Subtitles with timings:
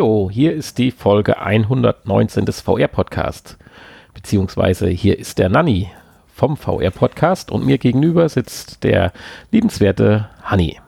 [0.00, 3.58] Hallo, hier ist die Folge 119 des VR-Podcasts.
[4.14, 5.90] Beziehungsweise hier ist der Nanni
[6.34, 9.12] vom VR-Podcast und mir gegenüber sitzt der
[9.50, 10.80] liebenswerte Hanni.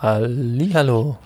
[0.00, 1.18] Hallo.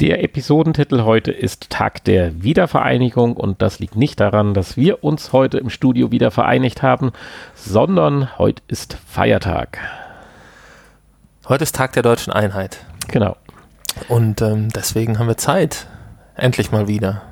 [0.00, 5.32] Der Episodentitel heute ist Tag der Wiedervereinigung und das liegt nicht daran, dass wir uns
[5.32, 7.12] heute im Studio wieder vereinigt haben,
[7.54, 9.78] sondern heute ist Feiertag.
[11.48, 12.84] Heute ist Tag der deutschen Einheit.
[13.06, 13.36] Genau.
[14.08, 15.86] Und ähm, deswegen haben wir Zeit,
[16.36, 17.22] endlich mal wieder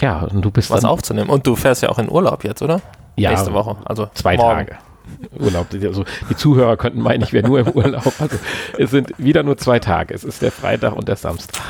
[0.00, 1.30] Ja, und du bist was aufzunehmen.
[1.30, 2.80] Und du fährst ja auch in Urlaub jetzt, oder?
[3.16, 3.76] Ja, Nächste Woche.
[3.84, 4.66] Also zwei morgen.
[4.66, 4.78] Tage.
[5.38, 5.66] Urlaub.
[5.72, 8.12] Also die Zuhörer könnten meinen, ich wäre nur im Urlaub.
[8.18, 8.36] Also
[8.78, 10.14] es sind wieder nur zwei Tage.
[10.14, 11.60] Es ist der Freitag und der Samstag.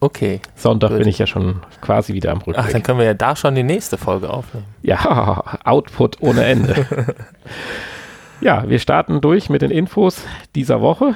[0.00, 0.40] Okay.
[0.54, 0.98] Sonntag Gut.
[0.98, 2.58] bin ich ja schon quasi wieder am Rückweg.
[2.58, 4.66] Ach, dann können wir ja da schon die nächste Folge aufnehmen.
[4.82, 6.86] Ja, Output ohne Ende.
[8.40, 10.22] ja, wir starten durch mit den Infos
[10.54, 11.14] dieser Woche.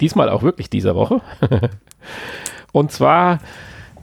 [0.00, 1.20] Diesmal auch wirklich dieser Woche.
[2.72, 3.38] und zwar,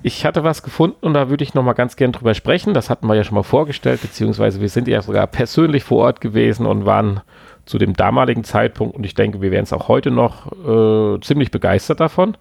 [0.03, 2.73] ich hatte was gefunden und da würde ich nochmal ganz gern drüber sprechen.
[2.73, 6.21] Das hatten wir ja schon mal vorgestellt, beziehungsweise wir sind ja sogar persönlich vor Ort
[6.21, 7.21] gewesen und waren
[7.66, 11.52] zu dem damaligen Zeitpunkt und ich denke, wir wären es auch heute noch äh, ziemlich
[11.52, 12.35] begeistert davon.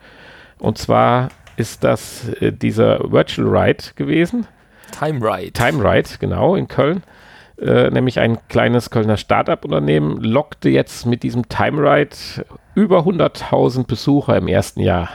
[0.58, 4.46] Und zwar ist das äh, dieser Virtual Ride gewesen.
[4.98, 5.52] Time Ride.
[5.52, 7.02] Time Ride, genau, in Köln.
[7.60, 12.16] Äh, nämlich ein kleines Kölner Start-up-Unternehmen lockte jetzt mit diesem Time Ride
[12.74, 15.10] über 100.000 Besucher im ersten Jahr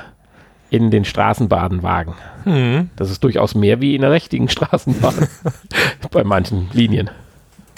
[0.75, 2.13] in den Straßenbahnwagen.
[2.43, 2.89] Hm.
[2.95, 5.27] Das ist durchaus mehr wie in der richtigen Straßenbahn
[6.11, 7.09] bei manchen Linien.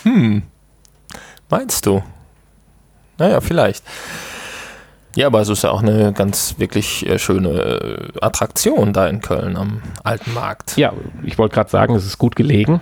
[0.04, 0.44] Hm.
[1.50, 2.04] Meinst du?
[3.18, 3.84] Naja, vielleicht.
[5.16, 9.22] Ja, aber es ist ja auch eine ganz wirklich äh, schöne äh, Attraktion da in
[9.22, 10.78] Köln am Alten Markt.
[10.78, 12.82] Ja, ich wollte gerade sagen, es ist gut gelegen.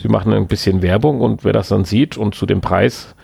[0.00, 3.14] Sie machen ein bisschen Werbung und wer das dann sieht und zu dem Preis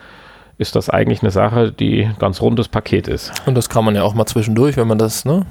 [0.58, 3.32] ist das eigentlich eine Sache, die ganz rundes Paket ist.
[3.46, 5.46] Und das kann man ja auch mal zwischendurch, wenn man das, ne,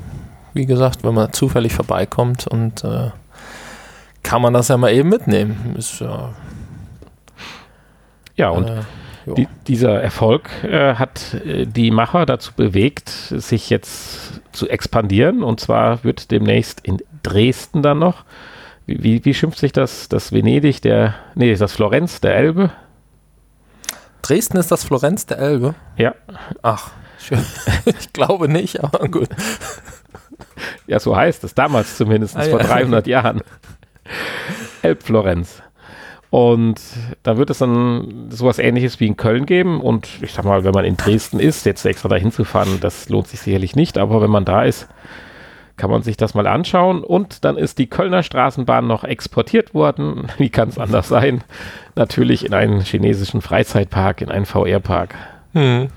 [0.56, 3.12] wie gesagt, wenn man zufällig vorbeikommt und äh,
[4.24, 5.76] kann man das ja mal eben mitnehmen.
[5.78, 6.34] Ist ja.
[8.36, 8.82] Ja, und äh.
[9.38, 15.42] Die, dieser Erfolg äh, hat äh, die Macher dazu bewegt, sich jetzt zu expandieren.
[15.42, 18.24] Und zwar wird demnächst in Dresden dann noch,
[18.86, 20.10] wie, wie, wie schimpft sich das?
[20.10, 22.70] Das Venedig der, nee, das Florenz der Elbe?
[24.22, 25.74] Dresden ist das Florenz der Elbe.
[25.98, 26.14] Ja,
[26.62, 27.44] Ach, schön.
[27.86, 29.30] ich glaube nicht, aber gut.
[30.88, 32.68] ja, so heißt es, damals zumindest, Ah, vor ja.
[32.68, 33.42] 300 Jahren.
[34.82, 35.62] Elbflorenz.
[36.30, 36.82] Und
[37.24, 39.80] da wird es dann sowas ähnliches wie in Köln geben.
[39.80, 43.08] Und ich sag mal, wenn man in Dresden ist, jetzt extra dahin zu fahren, das
[43.10, 43.98] lohnt sich sicherlich nicht.
[43.98, 44.88] Aber wenn man da ist,
[45.78, 47.04] kann man sich das mal anschauen.
[47.04, 50.28] Und dann ist die Kölner Straßenbahn noch exportiert worden.
[50.38, 51.42] Wie kann es anders sein?
[51.96, 55.16] Natürlich in einen chinesischen Freizeitpark, in einen VR-Park.
[55.54, 55.88] Hm.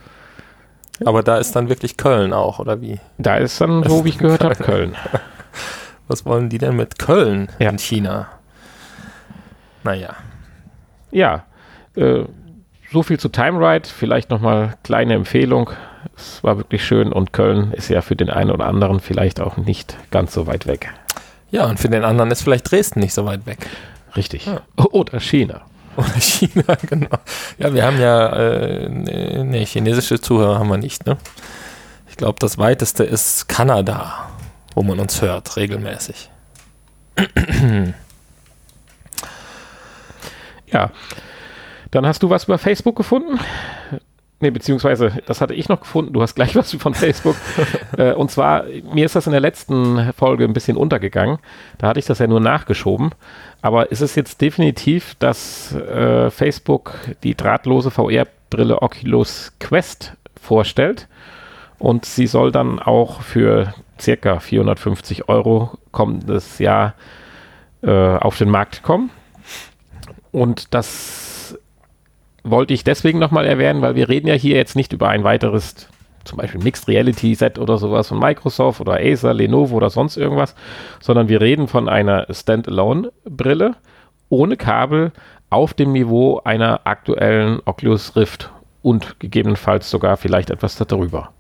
[1.05, 2.99] Aber da ist dann wirklich Köln auch, oder wie?
[3.19, 4.95] Da ist dann, so wie ich gehört habe, Köln.
[6.09, 7.71] Was wollen die denn mit Köln Ja.
[7.71, 8.29] in China?
[9.85, 10.15] Naja.
[11.11, 11.45] Ja,
[11.97, 12.25] äh,
[12.91, 13.89] so viel zu Time Ride.
[13.89, 15.71] Vielleicht nochmal kleine Empfehlung.
[16.17, 19.57] Es war wirklich schön und Köln ist ja für den einen oder anderen vielleicht auch
[19.57, 20.93] nicht ganz so weit weg.
[21.51, 23.59] Ja, und für den anderen ist vielleicht Dresden nicht so weit weg.
[24.17, 24.47] Richtig.
[24.47, 24.61] Ja.
[24.91, 25.63] Oder China.
[25.99, 27.19] Oder China, genau.
[27.59, 31.17] Ja, wir haben ja, äh, nee, chinesische Zuhörer haben wir nicht, ne?
[32.09, 34.29] Ich glaube, das weiteste ist Kanada,
[34.75, 36.31] wo man uns hört, regelmäßig.
[40.71, 40.91] Ja.
[41.91, 43.41] Dann hast du was über Facebook gefunden?
[44.41, 46.13] Nee, beziehungsweise, das hatte ich noch gefunden.
[46.13, 47.37] Du hast gleich was von Facebook.
[47.99, 51.39] äh, und zwar, mir ist das in der letzten Folge ein bisschen untergegangen.
[51.79, 53.11] Da hatte ich das ja nur nachgeschoben.
[53.63, 56.95] Aber ist es jetzt definitiv, dass äh, Facebook
[57.25, 61.09] die drahtlose VR-Brille Oculus Quest vorstellt?
[61.81, 66.95] Und sie soll dann auch für circa 450 Euro kommendes Jahr
[67.83, 69.11] äh, auf den Markt kommen.
[70.31, 71.28] Und das
[72.51, 75.89] wollte ich deswegen nochmal erwähnen, weil wir reden ja hier jetzt nicht über ein weiteres,
[76.25, 80.55] zum Beispiel Mixed Reality Set oder sowas von Microsoft oder Acer, Lenovo oder sonst irgendwas,
[81.01, 83.75] sondern wir reden von einer Standalone-Brille
[84.29, 85.13] ohne Kabel
[85.51, 88.51] auf dem Niveau einer aktuellen Oculus Rift
[88.83, 91.31] und gegebenenfalls sogar vielleicht etwas darüber.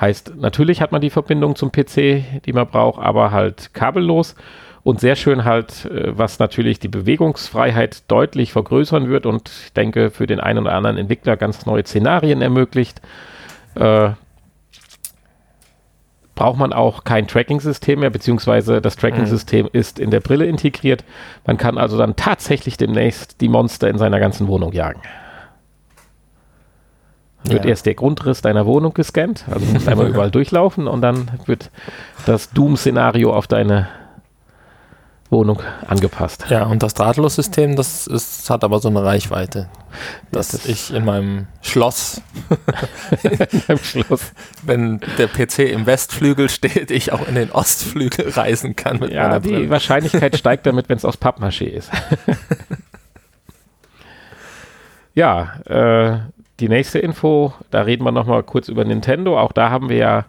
[0.00, 4.34] Heißt, natürlich hat man die Verbindung zum PC, die man braucht, aber halt kabellos
[4.84, 10.10] und sehr schön halt, äh, was natürlich die Bewegungsfreiheit deutlich vergrößern wird und ich denke
[10.10, 13.00] für den einen oder anderen Entwickler ganz neue Szenarien ermöglicht.
[13.74, 14.10] Äh,
[16.34, 21.04] braucht man auch kein Tracking-System mehr, beziehungsweise das Tracking-System ist in der Brille integriert.
[21.46, 25.02] Man kann also dann tatsächlich demnächst die Monster in seiner ganzen Wohnung jagen.
[27.44, 27.70] wird Ja.
[27.70, 31.70] erst der Grundriss deiner Wohnung gescannt, also musst einmal überall durchlaufen und dann wird
[32.24, 33.88] das Doom-Szenario auf deine
[35.32, 36.44] Wohnung angepasst.
[36.50, 39.68] Ja, und das Drahtlos-System, das ist, hat aber so eine Reichweite,
[40.30, 42.20] dass das- ich in meinem Schloss,
[43.68, 44.32] Am Schluss.
[44.62, 49.22] wenn der PC im Westflügel steht, ich auch in den Ostflügel reisen kann mit Ja,
[49.22, 49.70] meiner die Brille.
[49.70, 51.90] Wahrscheinlichkeit steigt damit, wenn es aus Pappmaché ist.
[55.14, 56.18] ja, äh,
[56.60, 59.38] die nächste Info, da reden wir nochmal kurz über Nintendo.
[59.40, 60.24] Auch da haben wir ja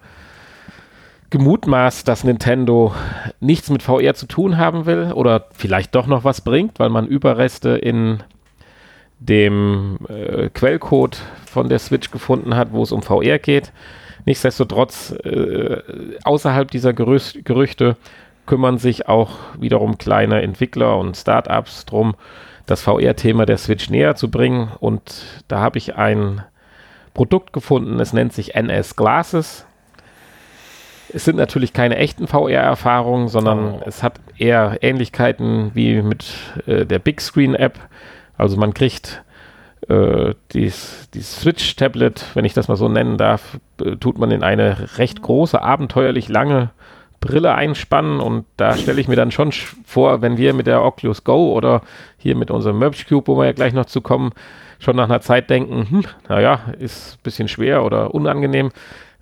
[1.33, 2.93] gemutmaßt, dass Nintendo
[3.39, 7.07] nichts mit VR zu tun haben will oder vielleicht doch noch was bringt, weil man
[7.07, 8.21] Überreste in
[9.17, 13.71] dem äh, Quellcode von der Switch gefunden hat, wo es um VR geht.
[14.25, 15.77] Nichtsdestotrotz, äh,
[16.23, 17.97] außerhalb dieser Gerüst, Gerüchte
[18.45, 22.13] kümmern sich auch wiederum kleine Entwickler und Startups drum,
[22.67, 24.71] das VR-Thema der Switch näher zu bringen.
[24.79, 26.43] Und da habe ich ein
[27.15, 29.65] Produkt gefunden, es nennt sich NS Glasses.
[31.13, 33.81] Es sind natürlich keine echten VR-Erfahrungen, sondern Oh.
[33.85, 36.25] es hat eher Ähnlichkeiten wie mit
[36.65, 37.79] äh, der Big Screen App.
[38.37, 39.23] Also man kriegt
[39.89, 44.43] äh, dies, dieses Switch-Tablet, wenn ich das mal so nennen darf, äh, tut man in
[44.43, 46.71] eine recht große, abenteuerlich lange
[47.19, 50.83] Brille einspannen und da stelle ich mir dann schon sch- vor, wenn wir mit der
[50.83, 51.81] Oculus Go oder
[52.17, 54.31] hier mit unserem Merge Cube, wo wir ja gleich noch zu kommen,
[54.79, 58.71] schon nach einer Zeit denken, hm, naja, ist ein bisschen schwer oder unangenehm.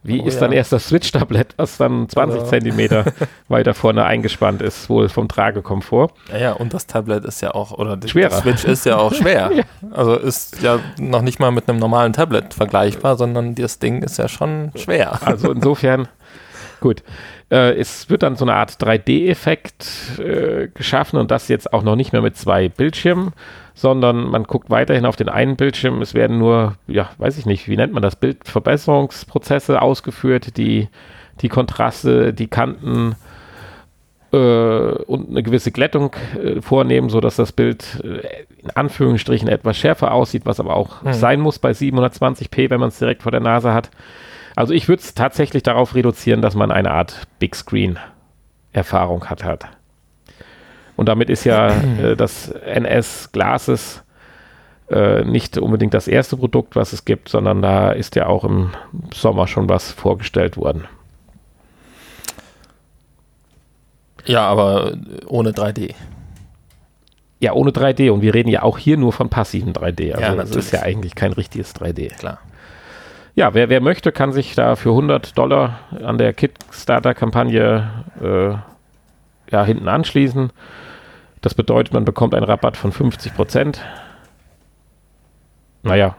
[0.03, 0.39] Wie Oh ist ja.
[0.41, 3.05] dann erst das Switch-Tablett, was dann 20 Oder- Zentimeter
[3.49, 6.09] weiter vorne eingespannt ist, wohl vom Tragekomfort?
[6.31, 8.29] Ja, ja, und das Tablet ist ja auch, oder Schwerer.
[8.29, 9.51] die Switch ist ja auch schwer.
[9.91, 14.17] Also ist ja noch nicht mal mit einem normalen Tablet vergleichbar, sondern das Ding ist
[14.17, 15.19] ja schon schwer.
[15.25, 16.07] Also insofern,
[16.81, 17.03] gut.
[17.49, 21.95] Äh, es wird dann so eine Art 3D-Effekt äh, geschaffen und das jetzt auch noch
[21.95, 23.31] nicht mehr mit zwei Bildschirmen,
[23.73, 26.01] sondern man guckt weiterhin auf den einen Bildschirm.
[26.01, 30.89] Es werden nur, ja, weiß ich nicht, wie nennt man das, Bildverbesserungsprozesse ausgeführt, die
[31.41, 33.15] die Kontraste, die Kanten
[34.31, 40.13] äh, und eine gewisse Glättung äh, vornehmen, sodass das Bild äh, in Anführungsstrichen etwas schärfer
[40.13, 41.13] aussieht, was aber auch Mhm.
[41.13, 43.89] sein muss bei 720p, wenn man es direkt vor der Nase hat.
[44.55, 47.97] Also ich würde es tatsächlich darauf reduzieren, dass man eine Art Big Screen
[48.73, 49.43] Erfahrung hat.
[49.43, 49.65] hat.
[50.95, 54.03] Und damit ist ja äh, das NS Glasses
[54.89, 58.71] äh, nicht unbedingt das erste Produkt, was es gibt, sondern da ist ja auch im
[59.13, 60.85] Sommer schon was vorgestellt worden.
[64.25, 64.93] Ja, aber
[65.27, 65.95] ohne 3D.
[67.39, 70.11] Ja, ohne 3D und wir reden ja auch hier nur von passiven 3D.
[70.11, 72.15] Also Ja, das ist ja eigentlich kein richtiges 3D.
[72.17, 72.39] Klar.
[73.33, 77.89] Ja, wer, wer möchte, kann sich da für 100 Dollar an der Kickstarter-Kampagne
[78.21, 78.49] äh,
[79.51, 80.51] ja, hinten anschließen.
[81.39, 83.81] Das bedeutet, man bekommt einen Rabatt von 50 Prozent.
[85.83, 86.15] Naja,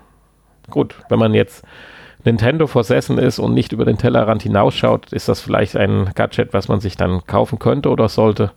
[0.71, 1.65] gut, wenn man jetzt
[2.25, 6.69] Nintendo versessen ist und nicht über den Tellerrand hinausschaut, ist das vielleicht ein Gadget, was
[6.69, 8.53] man sich dann kaufen könnte oder sollte.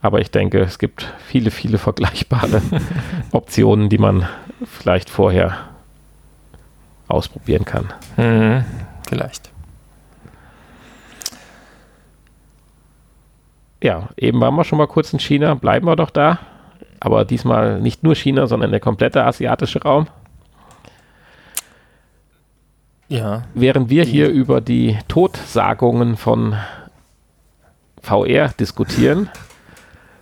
[0.00, 2.62] Aber ich denke, es gibt viele, viele vergleichbare
[3.30, 4.26] Optionen, die man
[4.64, 5.71] vielleicht vorher
[7.12, 7.92] ausprobieren kann.
[8.16, 8.64] Mhm.
[9.08, 9.50] Vielleicht.
[13.82, 16.38] Ja, eben waren wir schon mal kurz in China, bleiben wir doch da.
[17.00, 20.06] Aber diesmal nicht nur China, sondern der komplette asiatische Raum.
[23.08, 23.42] Ja.
[23.54, 26.56] Während wir hier über die Todsagungen von
[28.00, 29.28] VR diskutieren,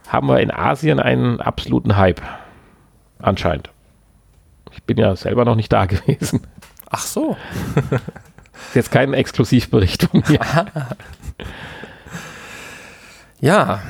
[0.09, 2.23] haben wir in Asien einen absoluten Hype.
[3.19, 3.71] Anscheinend.
[4.73, 6.41] Ich bin ja selber noch nicht da gewesen.
[6.91, 7.37] Ach so.
[7.77, 10.41] Ist jetzt kein Exklusivbericht von mir.
[13.43, 13.81] Ja,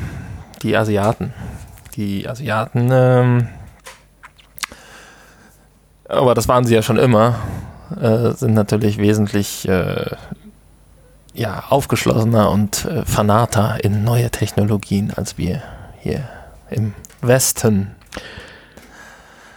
[0.62, 1.34] die Asiaten.
[1.96, 3.48] Die Asiaten, ähm,
[6.08, 7.34] aber das waren sie ja schon immer,
[8.00, 10.14] äh, sind natürlich wesentlich äh,
[11.34, 15.62] ja, aufgeschlossener und äh, fanater in neue Technologien als wir
[15.98, 16.28] hier
[16.70, 17.96] im Westen.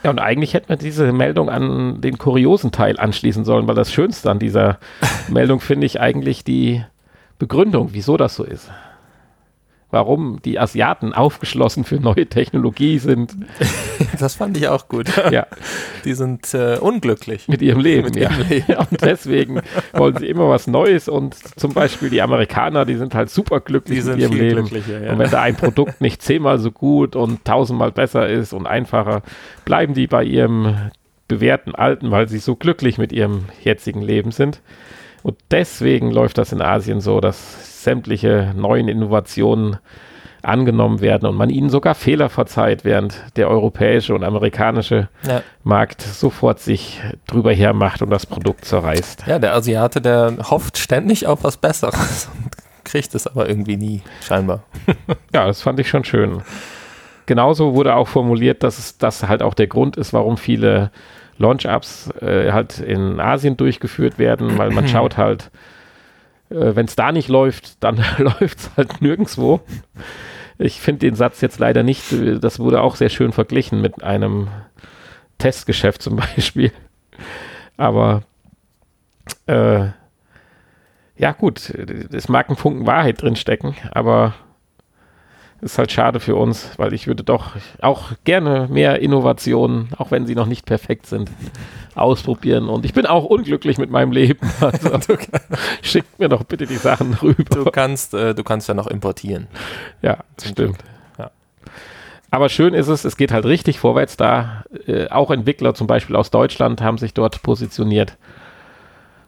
[0.03, 3.91] Ja, und eigentlich hätten wir diese Meldung an den kuriosen Teil anschließen sollen, weil das
[3.91, 4.77] Schönste an dieser
[5.29, 6.83] Meldung finde ich eigentlich die
[7.39, 8.69] Begründung, wieso das so ist.
[9.94, 13.36] Warum die Asiaten aufgeschlossen für neue Technologie sind.
[14.20, 15.08] Das fand ich auch gut.
[15.32, 15.48] Ja,
[16.06, 17.48] Die sind äh, unglücklich.
[17.48, 18.06] mit ihrem Leben.
[18.06, 18.30] Mit ja.
[18.32, 18.76] ihrem Leben.
[18.76, 23.30] Und deswegen wollen sie immer was Neues und zum Beispiel die Amerikaner, die sind halt
[23.32, 24.66] super glücklich Die mit sind ihrem Leben.
[24.68, 25.12] glücklicher.
[25.12, 29.24] Und wenn da ein Produkt nicht zehnmal so gut und tausendmal besser ist und einfacher,
[29.66, 30.92] bleiben die bei ihrem
[31.28, 34.62] bewährten Alten, weil sie so glücklich mit ihrem jetzigen Leben sind.
[35.24, 39.77] Und deswegen läuft das in Asien so, dass sämtliche neuen Innovationen
[40.44, 45.42] angenommen werden und man ihnen sogar Fehler verzeiht, während der europäische und amerikanische ja.
[45.63, 49.24] Markt sofort sich drüber hermacht und das Produkt zerreißt.
[49.25, 52.51] Ja, der Asiate, der hofft ständig auf was Besseres und
[52.84, 54.63] kriegt es aber irgendwie nie, scheinbar.
[55.34, 56.42] ja, das fand ich schon schön.
[57.25, 60.92] Genauso wurde auch formuliert, dass das halt auch der Grund ist, warum viele
[61.38, 65.52] Launch-Ups äh, halt in Asien durchgeführt werden, weil man schaut halt,
[66.50, 69.62] äh, wenn es da nicht läuft, dann läuft es halt nirgendwo.
[70.60, 74.04] Ich finde den Satz jetzt leider nicht, äh, das wurde auch sehr schön verglichen mit
[74.04, 74.48] einem
[75.38, 76.72] Testgeschäft zum Beispiel.
[77.78, 78.24] Aber
[79.48, 79.88] äh,
[81.16, 84.34] ja gut, es mag ein Funken Wahrheit drinstecken, aber
[85.63, 87.51] ist halt schade für uns, weil ich würde doch
[87.82, 91.29] auch gerne mehr Innovationen, auch wenn sie noch nicht perfekt sind,
[91.96, 92.70] ausprobieren.
[92.70, 94.39] Und ich bin auch unglücklich mit meinem Leben.
[94.60, 95.17] Also,
[95.82, 97.63] schickt mir doch bitte die Sachen rüber.
[97.63, 99.48] Du kannst, äh, du kannst ja noch importieren.
[100.01, 100.77] Ja, stimmt.
[101.17, 101.32] Ja.
[102.32, 104.63] Aber schön ist es, es geht halt richtig vorwärts da.
[104.88, 108.17] Äh, auch Entwickler zum Beispiel aus Deutschland haben sich dort positioniert.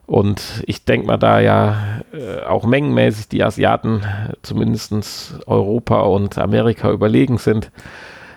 [0.06, 4.02] Und ich denke mal, da ja äh, auch mengenmäßig die Asiaten,
[4.42, 7.72] zumindest Europa und Amerika überlegen sind,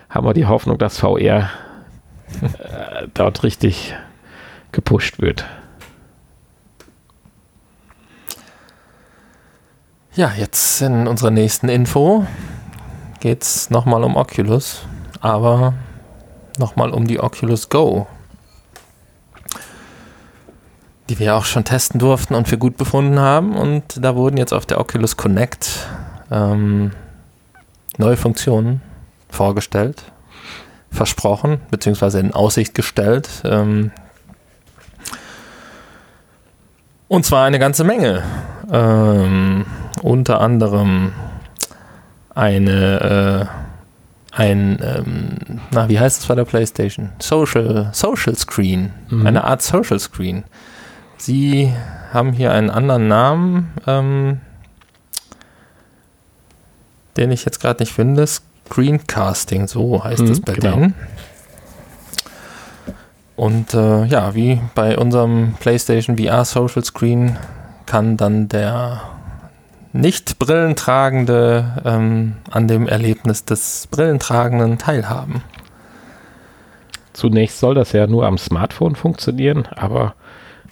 [0.08, 1.48] haben wir die Hoffnung, dass VR
[2.42, 3.94] äh, dort richtig
[4.72, 5.44] gepusht wird.
[10.14, 12.26] Ja, jetzt in unserer nächsten Info
[13.20, 14.82] geht es nochmal um Oculus,
[15.20, 15.74] aber
[16.58, 18.08] nochmal um die Oculus Go
[21.10, 23.56] die wir auch schon testen durften und für gut befunden haben.
[23.56, 25.88] Und da wurden jetzt auf der Oculus Connect
[26.30, 26.92] ähm,
[27.98, 28.80] neue Funktionen
[29.28, 30.04] vorgestellt,
[30.92, 33.28] versprochen, beziehungsweise in Aussicht gestellt.
[33.44, 33.90] Ähm,
[37.08, 38.22] und zwar eine ganze Menge.
[38.70, 39.66] Ähm,
[40.02, 41.12] unter anderem
[42.36, 43.48] eine,
[44.32, 47.10] äh, ein, ähm, na, wie heißt es bei der PlayStation?
[47.18, 48.92] Social, Social Screen.
[49.08, 49.26] Mhm.
[49.26, 50.44] Eine Art Social Screen.
[51.20, 51.70] Sie
[52.14, 54.40] haben hier einen anderen Namen, ähm,
[57.18, 58.26] den ich jetzt gerade nicht finde.
[58.26, 60.74] Screencasting, so heißt es mhm, bei genau.
[60.76, 60.94] denen.
[63.36, 67.36] Und äh, ja, wie bei unserem PlayStation VR Social Screen
[67.84, 69.02] kann dann der
[69.92, 75.42] nicht Brillentragende ähm, an dem Erlebnis des Brillentragenden teilhaben.
[77.12, 80.14] Zunächst soll das ja nur am Smartphone funktionieren, aber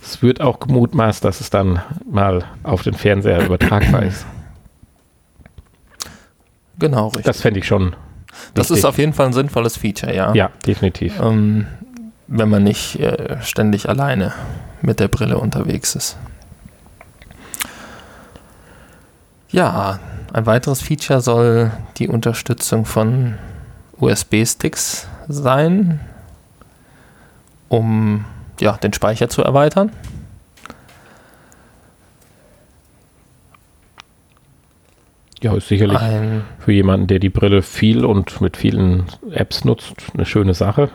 [0.02, 4.26] es wird auch gemutmaßt, dass es dann mal auf den Fernseher übertragbar ist.
[6.78, 7.24] Genau, richtig.
[7.24, 7.96] Das fände ich schon.
[8.54, 8.78] Das wichtig.
[8.78, 10.32] ist auf jeden Fall ein sinnvolles Feature, ja.
[10.34, 11.18] Ja, definitiv.
[11.20, 11.66] Ähm,
[12.28, 14.32] wenn man nicht äh, ständig alleine
[14.80, 16.16] mit der Brille unterwegs ist.
[19.50, 19.98] Ja,
[20.32, 23.38] ein weiteres Feature soll die Unterstützung von
[23.98, 26.00] USB-Sticks sein,
[27.68, 28.24] um
[28.60, 29.92] ja, den Speicher zu erweitern.
[35.40, 39.94] Ja, ist sicherlich ein für jemanden, der die Brille viel und mit vielen Apps nutzt,
[40.14, 40.90] eine schöne Sache.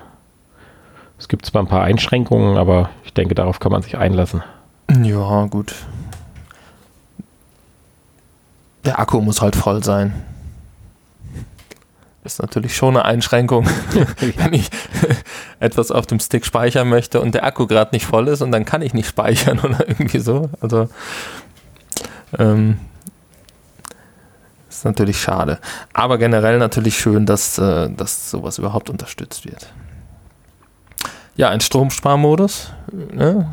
[1.18, 4.44] Es gibt zwar ein paar Einschränkungen, aber ich denke, darauf kann man sich einlassen.
[5.02, 5.74] Ja, gut.
[8.84, 10.14] Der Akku muss halt voll sein.
[12.24, 13.68] Ist natürlich schon eine Einschränkung,
[14.38, 14.70] wenn ich
[15.60, 18.64] etwas auf dem Stick speichern möchte und der Akku gerade nicht voll ist und dann
[18.64, 20.50] kann ich nicht speichern oder irgendwie so.
[20.62, 20.88] Also
[22.40, 22.80] ähm,
[24.70, 25.60] ist natürlich schade.
[25.94, 29.74] Aber generell natürlich schön, dass, äh, dass sowas überhaupt unterstützt wird.
[31.36, 33.50] Ja, ein Stromsparmodus ne,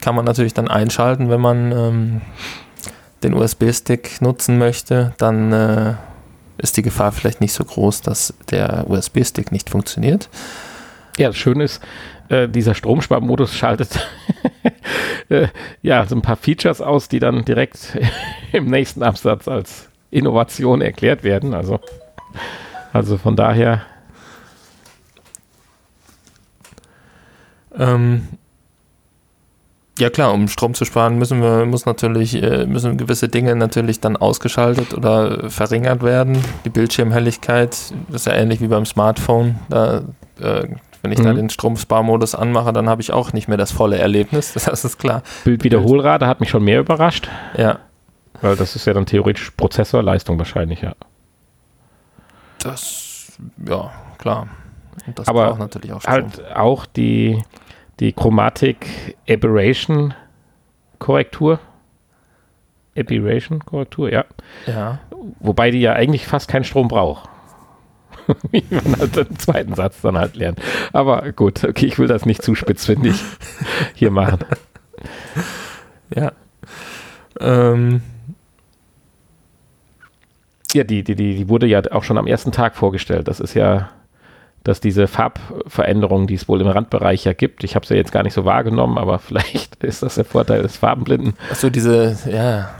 [0.00, 2.20] kann man natürlich dann einschalten, wenn man ähm,
[3.22, 5.14] den USB-Stick nutzen möchte.
[5.18, 5.94] Dann äh,
[6.58, 10.28] ist die Gefahr vielleicht nicht so groß, dass der USB-Stick nicht funktioniert.
[11.16, 11.82] Ja, das Schöne ist,
[12.28, 14.06] äh, dieser Stromsparmodus schaltet
[15.28, 15.48] äh,
[15.82, 17.98] ja so ein paar Features aus, die dann direkt
[18.52, 21.54] im nächsten Absatz als Innovation erklärt werden.
[21.54, 21.80] Also,
[22.92, 23.82] also von daher.
[27.76, 28.28] Ähm,
[29.98, 34.00] ja klar, um Strom zu sparen, müssen wir, muss natürlich, äh, müssen gewisse Dinge natürlich
[34.00, 36.42] dann ausgeschaltet oder verringert werden.
[36.64, 37.70] Die Bildschirmhelligkeit,
[38.08, 39.58] das ist ja ähnlich wie beim Smartphone.
[39.68, 40.02] Da,
[40.40, 40.68] äh,
[41.02, 41.24] wenn ich mhm.
[41.24, 44.98] da den Stromsparmodus anmache, dann habe ich auch nicht mehr das volle Erlebnis, das ist
[44.98, 45.22] klar.
[45.44, 47.28] Bildwiederholrate hat mich schon mehr überrascht.
[47.56, 47.80] Ja.
[48.40, 50.92] Weil das ist ja dann theoretisch Prozessorleistung wahrscheinlich, ja.
[52.62, 53.32] Das,
[53.66, 54.48] ja, klar.
[55.06, 56.12] Und das Aber natürlich auch Strom.
[56.12, 57.42] halt auch die
[58.00, 60.14] die Chromatic Aberration
[60.98, 61.60] Korrektur.
[62.96, 64.24] Aberration-Korrektur, ja.
[64.66, 64.98] Ja.
[65.40, 67.28] Wobei die ja eigentlich fast keinen Strom braucht.
[68.50, 70.60] Wie man halt im zweiten Satz dann halt lernt.
[70.92, 73.22] Aber gut, okay, ich will das nicht zu spitzfindig
[73.94, 74.40] hier machen.
[76.14, 76.32] Ja.
[77.38, 78.00] Ähm,
[80.72, 83.28] Ja, die, die, die, die wurde ja auch schon am ersten Tag vorgestellt.
[83.28, 83.90] Das ist ja,
[84.64, 88.12] dass diese Farbveränderungen, die es wohl im Randbereich ja gibt, ich habe sie ja jetzt
[88.12, 92.70] gar nicht so wahrgenommen, aber vielleicht ist das der Vorteil des Farbenblinden, achso, diese, ja,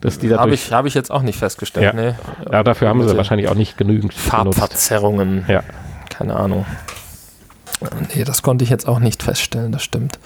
[0.00, 1.94] dass die habe ich, hab ich jetzt auch nicht festgestellt.
[1.94, 2.00] Ja.
[2.00, 2.14] Nee.
[2.50, 4.58] ja, dafür haben sie wahrscheinlich auch nicht genügend benutzt.
[4.58, 5.44] Farbverzerrungen.
[5.48, 5.62] Ja.
[6.10, 6.66] Keine Ahnung.
[8.14, 10.18] Nee, das konnte ich jetzt auch nicht feststellen, das stimmt.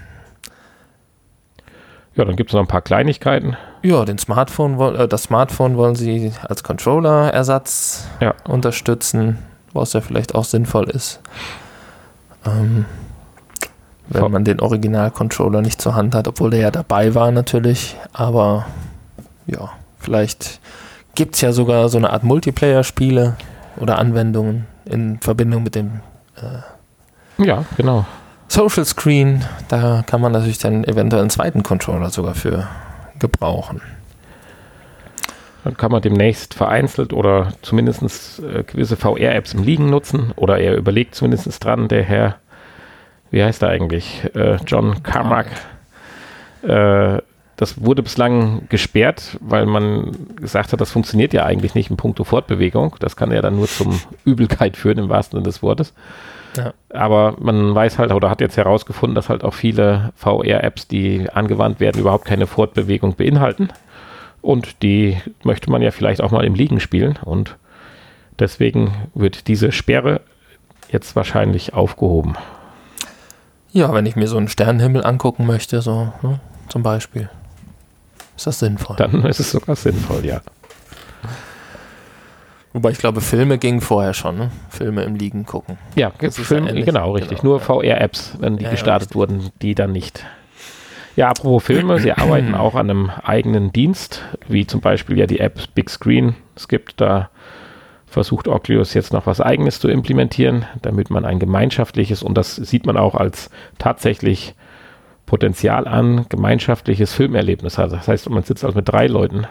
[2.14, 3.56] Ja, dann gibt es noch ein paar Kleinigkeiten.
[3.82, 8.34] Ja, den Smartphone, äh, das Smartphone wollen sie als Controller-Ersatz Ja.
[8.46, 9.38] unterstützen,
[9.72, 11.20] was ja vielleicht auch sinnvoll ist.
[12.46, 12.84] Ähm,
[14.08, 17.96] wenn man den Original-Controller nicht zur Hand hat, obwohl der ja dabei war natürlich.
[18.12, 18.66] Aber
[19.46, 20.60] ja, vielleicht
[21.14, 23.36] gibt es ja sogar so eine Art Multiplayer-Spiele
[23.76, 26.00] oder Anwendungen in Verbindung mit dem
[27.38, 28.04] Ja, genau.
[28.52, 29.46] Social Screen.
[29.68, 32.68] Da kann man natürlich dann eventuell einen zweiten Controller sogar für
[33.18, 33.80] gebrauchen.
[35.64, 40.32] Dann kann man demnächst vereinzelt oder zumindest äh, gewisse VR-Apps im Liegen nutzen.
[40.36, 42.36] Oder er überlegt zumindest dran, der Herr,
[43.30, 44.22] wie heißt er eigentlich?
[44.34, 45.46] Äh, John Carmack.
[46.62, 47.22] Äh,
[47.62, 52.24] das wurde bislang gesperrt, weil man gesagt hat, das funktioniert ja eigentlich nicht in puncto
[52.24, 52.96] Fortbewegung.
[52.98, 55.94] Das kann ja dann nur zum Übelkeit führen, im wahrsten Sinne des Wortes.
[56.56, 56.74] Ja.
[56.90, 61.78] Aber man weiß halt oder hat jetzt herausgefunden, dass halt auch viele VR-Apps, die angewandt
[61.78, 63.68] werden, überhaupt keine Fortbewegung beinhalten.
[64.40, 67.16] Und die möchte man ja vielleicht auch mal im Liegen spielen.
[67.24, 67.58] Und
[68.40, 70.20] deswegen wird diese Sperre
[70.90, 72.34] jetzt wahrscheinlich aufgehoben.
[73.70, 77.30] Ja, wenn ich mir so einen Sternenhimmel angucken möchte, so ne, zum Beispiel,
[78.36, 78.96] ist das sinnvoll.
[78.96, 80.40] Dann ist es sogar sinnvoll, ja.
[82.72, 84.50] Wobei ich glaube, Filme gingen vorher schon, ne?
[84.70, 85.76] Filme im Liegen gucken.
[85.94, 87.40] Ja, Das ist Film, ja genau, richtig.
[87.40, 87.64] Genau, Nur ja.
[87.64, 90.24] VR-Apps, wenn die Ja, gestartet wurden, die dann nicht.
[91.14, 95.40] Ja, apropos Filme, sie arbeiten auch an einem eigenen Dienst, wie zum Beispiel ja die
[95.40, 96.98] App Big Screen es gibt.
[97.02, 97.28] Da
[98.06, 102.86] versucht Oculus jetzt noch was Eigenes zu implementieren, damit man ein gemeinschaftliches, und das sieht
[102.86, 104.54] man auch als tatsächlich
[105.32, 107.90] Potenzial an, gemeinschaftliches Filmerlebnis hat.
[107.90, 109.46] Das heißt, man sitzt also mit drei Leuten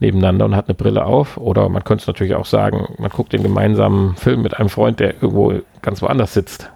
[0.00, 1.36] nebeneinander und hat eine Brille auf.
[1.36, 5.00] Oder man könnte es natürlich auch sagen, man guckt den gemeinsamen Film mit einem Freund,
[5.00, 6.70] der irgendwo ganz woanders sitzt.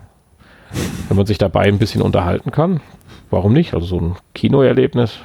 [1.08, 2.82] Wenn man sich dabei ein bisschen unterhalten kann,
[3.30, 3.72] warum nicht?
[3.72, 5.20] Also so ein Kinoerlebnis,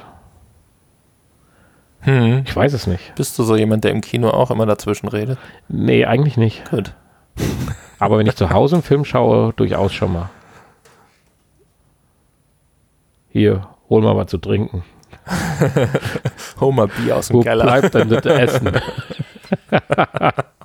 [2.00, 2.44] Hm.
[2.46, 3.14] ich weiß es nicht.
[3.16, 5.38] Bist du so jemand, der im Kino auch immer dazwischen redet?
[5.68, 6.70] Nee, eigentlich nicht.
[6.70, 6.94] Gut.
[7.98, 10.30] Aber wenn ich zu Hause einen Film schaue, durchaus schon mal.
[13.36, 14.82] Hier, hol mal was zu trinken.
[16.58, 17.64] Hol mal Bier aus dem Wo Keller.
[17.64, 18.72] bleibt denn das Essen?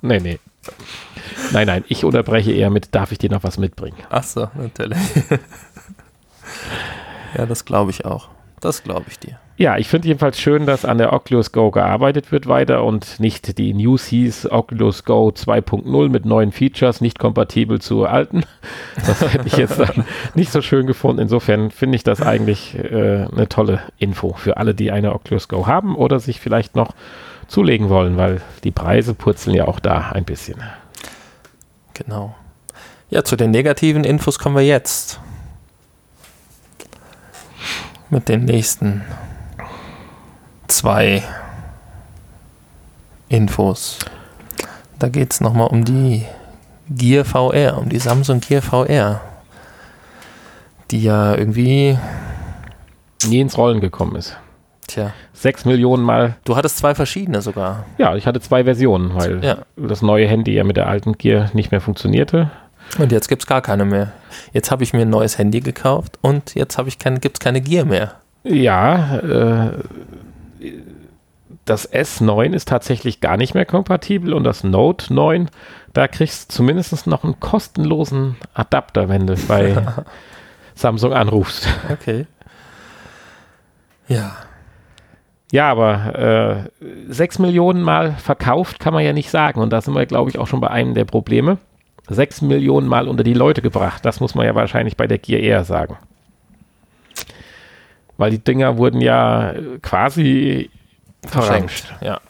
[0.00, 0.38] nee, nee.
[1.52, 3.98] Nein, nein, ich unterbreche eher mit, darf ich dir noch was mitbringen?
[4.08, 4.98] Ach so, natürlich.
[7.36, 8.30] ja, das glaube ich auch.
[8.60, 9.38] Das glaube ich dir.
[9.62, 13.58] Ja, ich finde jedenfalls schön, dass an der Oculus Go gearbeitet wird weiter und nicht
[13.58, 18.42] die News hieß Oculus Go 2.0 mit neuen Features, nicht kompatibel zu alten.
[19.06, 21.22] Das hätte ich jetzt dann nicht so schön gefunden.
[21.22, 25.68] Insofern finde ich das eigentlich äh, eine tolle Info für alle, die eine Oculus Go
[25.68, 26.92] haben oder sich vielleicht noch
[27.46, 30.60] zulegen wollen, weil die Preise purzeln ja auch da ein bisschen.
[31.94, 32.34] Genau.
[33.10, 35.20] Ja, zu den negativen Infos kommen wir jetzt.
[38.10, 39.02] Mit den nächsten
[40.76, 41.22] zwei
[43.28, 43.98] Infos.
[44.98, 46.24] Da geht es nochmal um die
[46.90, 49.20] Gear VR, um die Samsung Gear VR.
[50.90, 51.98] Die ja irgendwie,
[53.26, 54.36] Nie ins Rollen gekommen ist.
[54.86, 57.84] tja, Sechs Millionen Mal, du hattest zwei verschiedene sogar.
[57.98, 59.58] ja, ich hatte zwei Versionen, weil Ja.
[59.76, 62.50] das neue Handy ja mit der alten Gear nicht mehr funktionierte.
[62.98, 64.12] Und jetzt gibt es gar keine mehr.
[64.52, 67.40] Jetzt habe ich mir ein neues Handy gekauft und jetzt habe ich keine, gibt es
[67.40, 68.16] keine Gear mehr.
[68.44, 69.70] Ja, äh,
[71.64, 75.48] das S9 ist tatsächlich gar nicht mehr kompatibel und das Note 9,
[75.92, 79.76] da kriegst du zumindest noch einen kostenlosen Adapter, wenn du bei
[80.74, 81.68] Samsung anrufst.
[81.90, 82.26] Okay.
[84.08, 84.36] Ja.
[85.52, 89.94] Ja, aber äh, 6 Millionen Mal verkauft kann man ja nicht sagen und da sind
[89.94, 91.58] wir, glaube ich, auch schon bei einem der Probleme.
[92.08, 95.40] 6 Millionen Mal unter die Leute gebracht, das muss man ja wahrscheinlich bei der Gear
[95.40, 95.98] eher sagen.
[98.22, 100.70] Weil die Dinger wurden ja äh, quasi
[101.26, 101.92] verramscht.
[102.00, 102.20] Ja.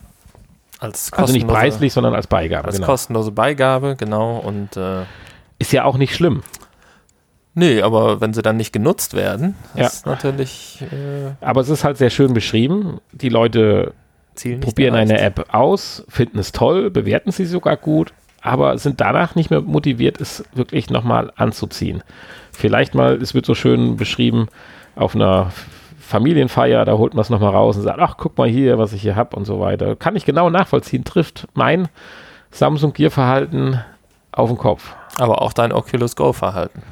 [0.79, 2.65] Als Also nicht preislich, sondern als Beigabe.
[2.65, 2.87] Als Genau.
[2.87, 4.37] kostenlose Beigabe, genau.
[4.37, 5.03] Und äh,
[5.59, 6.41] Ist ja auch nicht schlimm.
[7.53, 9.85] Nee, aber wenn sie dann nicht genutzt werden, Ja.
[9.85, 12.99] ist natürlich äh, Aber es ist halt sehr schön beschrieben.
[13.11, 13.93] Die Leute
[14.61, 15.19] probieren eine.
[15.21, 20.19] App aus, finden es toll, bewerten sie sogar gut, aber sind danach nicht mehr motiviert,
[20.19, 22.01] es wirklich nochmal anzuziehen.
[22.51, 24.47] Vielleicht mal, es wird so schön beschrieben,
[24.95, 25.51] auf einer
[26.03, 29.01] Familienfeier, da holt man es nochmal raus und sagt, ach, guck mal hier, was ich
[29.01, 29.95] hier habe und so weiter.
[29.95, 31.87] Kann ich genau nachvollziehen, trifft mein
[32.51, 33.79] Samsung Gear Verhalten
[34.31, 34.95] auf den Kopf.
[35.17, 36.83] Aber auch dein Oculus Go Verhalten.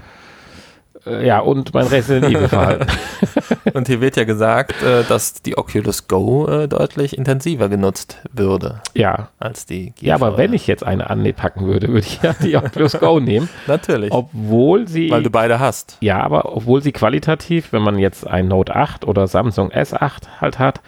[1.05, 2.87] Äh, ja, und mein Resident Evil Verhalten.
[3.73, 8.81] Und hier wird ja gesagt, äh, dass die Oculus Go äh, deutlich intensiver genutzt würde
[8.93, 9.29] ja.
[9.39, 12.99] als die Ja, aber wenn ich jetzt eine anpacken würde, würde ich ja die Oculus
[12.99, 15.97] Go nehmen, Natürlich, obwohl sie weil du beide hast.
[16.01, 20.59] Ja, aber obwohl sie qualitativ, wenn man jetzt ein Note 8 oder Samsung S8 halt
[20.59, 20.81] hat,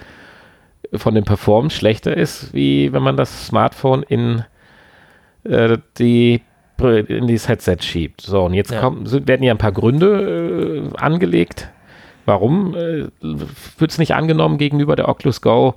[0.93, 4.43] von den Performance schlechter ist, wie wenn man das Smartphone in
[5.43, 6.41] äh, die
[6.79, 8.21] in dieses Headset schiebt.
[8.21, 8.79] So, und jetzt Ja.
[8.81, 11.69] kommen, werden ja ein paar Gründe äh, angelegt.
[12.25, 15.75] Warum äh, wird es nicht angenommen gegenüber der Oculus Go?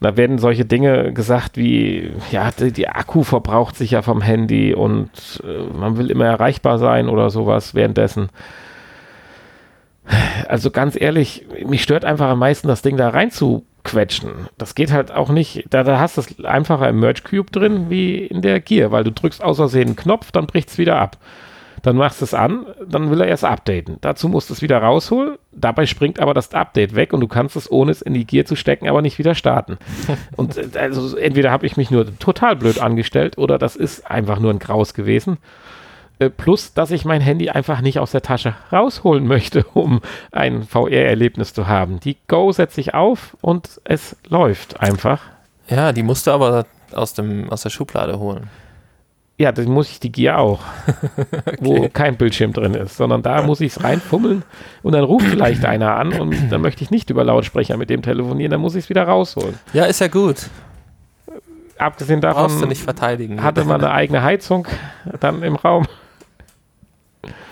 [0.00, 4.74] Da werden solche Dinge gesagt wie, ja, die, die Akku verbraucht sich ja vom Handy
[4.74, 5.08] und
[5.42, 8.28] äh, man will immer erreichbar sein oder sowas währenddessen.
[10.48, 14.48] Also ganz ehrlich, mich stört einfach am meisten, das Ding da rein zu quetschen.
[14.58, 17.88] Das geht halt auch nicht, da, da hast du es einfacher im Merge Cube drin
[17.88, 21.00] wie in der Gear, weil du drückst aus Versehen einen Knopf, dann bricht es wieder
[21.00, 21.16] ab.
[21.82, 23.98] Dann machst du es an, dann will er erst updaten.
[24.00, 25.36] Dazu musst du es wieder rausholen.
[25.52, 28.44] Dabei springt aber das Update weg und du kannst es, ohne es in die Gear
[28.44, 29.78] zu stecken, aber nicht wieder starten.
[30.36, 34.40] und äh, also entweder habe ich mich nur total blöd angestellt oder das ist einfach
[34.40, 35.38] nur ein Graus gewesen.
[36.18, 40.00] Äh, Plus, dass ich mein Handy einfach nicht aus der Tasche rausholen möchte, um
[40.32, 42.00] ein VR-Erlebnis zu haben.
[42.00, 45.22] Die Go setze ich auf und es läuft einfach.
[45.68, 48.48] Ja, die musst du aber aus, dem, aus der Schublade holen.
[49.38, 50.60] Ja, dann muss ich die Gear auch,
[51.60, 54.42] wo kein Bildschirm drin ist, sondern da muss ich es reinfummeln
[54.82, 58.00] und dann ruft vielleicht einer an und dann möchte ich nicht über Lautsprecher mit dem
[58.00, 59.58] telefonieren, dann muss ich es wieder rausholen.
[59.74, 60.48] Ja, ist ja gut.
[61.76, 63.42] Abgesehen davon nicht verteidigen.
[63.42, 64.66] hatte man eine eigene Heizung
[65.20, 65.86] dann im Raum.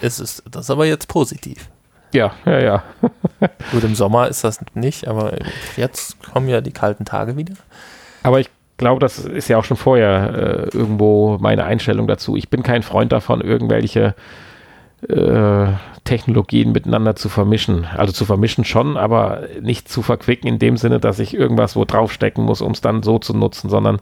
[0.05, 1.71] Es ist, das ist aber jetzt positiv.
[2.13, 2.83] Ja, ja, ja.
[3.73, 5.33] Gut, im Sommer ist das nicht, aber
[5.77, 7.55] jetzt kommen ja die kalten Tage wieder.
[8.23, 12.37] Aber ich glaube, das ist ja auch schon vorher äh, irgendwo meine Einstellung dazu.
[12.37, 14.15] Ich bin kein Freund davon, irgendwelche
[15.09, 15.67] äh,
[16.05, 17.87] Technologien miteinander zu vermischen.
[17.87, 21.87] Also zu vermischen schon, aber nicht zu verquicken in dem Sinne, dass ich irgendwas wo
[21.87, 24.01] draufstecken muss, um es dann so zu nutzen, sondern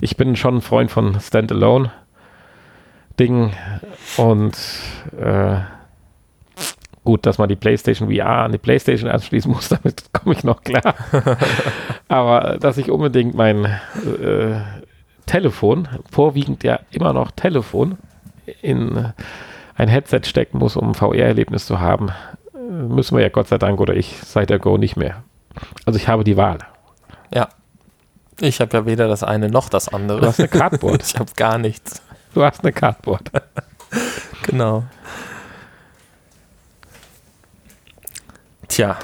[0.00, 1.92] ich bin schon ein Freund von Standalone.
[3.18, 3.52] Dingen
[4.16, 4.56] und
[5.18, 5.56] äh,
[7.04, 10.62] gut, dass man die PlayStation VR an die PlayStation anschließen muss, damit komme ich noch
[10.62, 10.94] klar.
[12.08, 14.60] Aber äh, dass ich unbedingt mein äh,
[15.26, 17.98] Telefon, vorwiegend ja immer noch Telefon,
[18.62, 19.12] in
[19.76, 22.10] ein Headset stecken muss, um ein VR-Erlebnis zu haben,
[22.54, 25.22] äh, müssen wir ja Gott sei Dank oder ich seit der Go nicht mehr.
[25.86, 26.58] Also ich habe die Wahl.
[27.32, 27.48] Ja.
[28.40, 30.20] Ich habe ja weder das eine noch das andere.
[30.20, 31.02] Du hast eine Cardboard.
[31.06, 32.02] ich habe gar nichts.
[32.34, 33.30] Du hast eine Cardboard.
[34.46, 34.84] Genau.
[38.68, 38.98] Tja.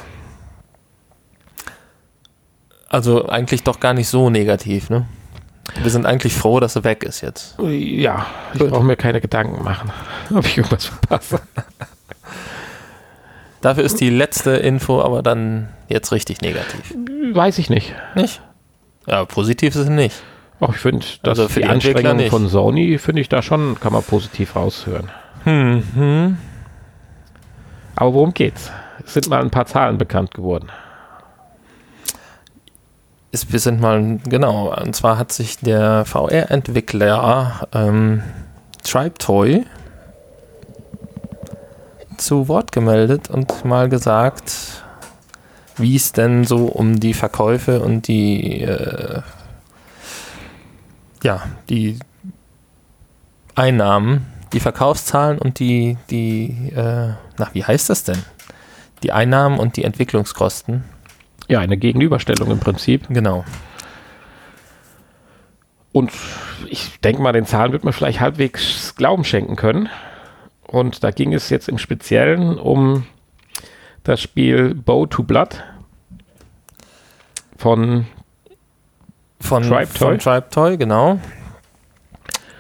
[2.90, 5.06] Also eigentlich doch gar nicht so negativ, ne?
[5.80, 7.56] Wir sind eigentlich froh, dass er weg ist jetzt.
[7.58, 9.90] Ja, ich brauche mir keine Gedanken machen,
[10.34, 11.40] ob ich irgendwas verpasse.
[13.62, 16.94] Dafür ist die letzte Info aber dann jetzt richtig negativ.
[17.32, 17.94] Weiß ich nicht.
[18.14, 18.42] Nicht?
[19.06, 20.22] Ja, positiv ist es nicht.
[20.60, 23.92] Auch ich finde, Also für die, die Anstrengungen von Sony, finde ich da schon, kann
[23.92, 25.10] man positiv raushören.
[25.44, 26.36] Hm,
[27.96, 28.70] Aber worum geht's?
[29.04, 30.68] Es sind mal ein paar Zahlen bekannt geworden.
[33.32, 38.22] Ist, wir sind mal, genau, und zwar hat sich der VR-Entwickler ähm,
[38.82, 39.64] TribeToy
[42.18, 44.82] zu Wort gemeldet und mal gesagt,
[45.76, 49.22] wie es denn so um die Verkäufe und die, äh,
[51.22, 51.98] ja, die
[53.54, 58.22] Einnahmen, die Verkaufszahlen und die, die, äh, na, wie heißt das denn?
[59.02, 60.85] Die Einnahmen und die Entwicklungskosten.
[61.48, 63.09] Ja, eine Gegenüberstellung im Prinzip.
[63.09, 63.44] Genau.
[65.92, 66.12] Und
[66.68, 69.88] ich denke mal, den Zahlen wird man vielleicht halbwegs Glauben schenken können.
[70.66, 73.06] Und da ging es jetzt im Speziellen um
[74.04, 75.64] das Spiel Bow to Blood
[77.56, 78.06] von
[79.40, 80.09] Von Tribe Toy?
[80.11, 81.18] Von Tribe Toy, genau.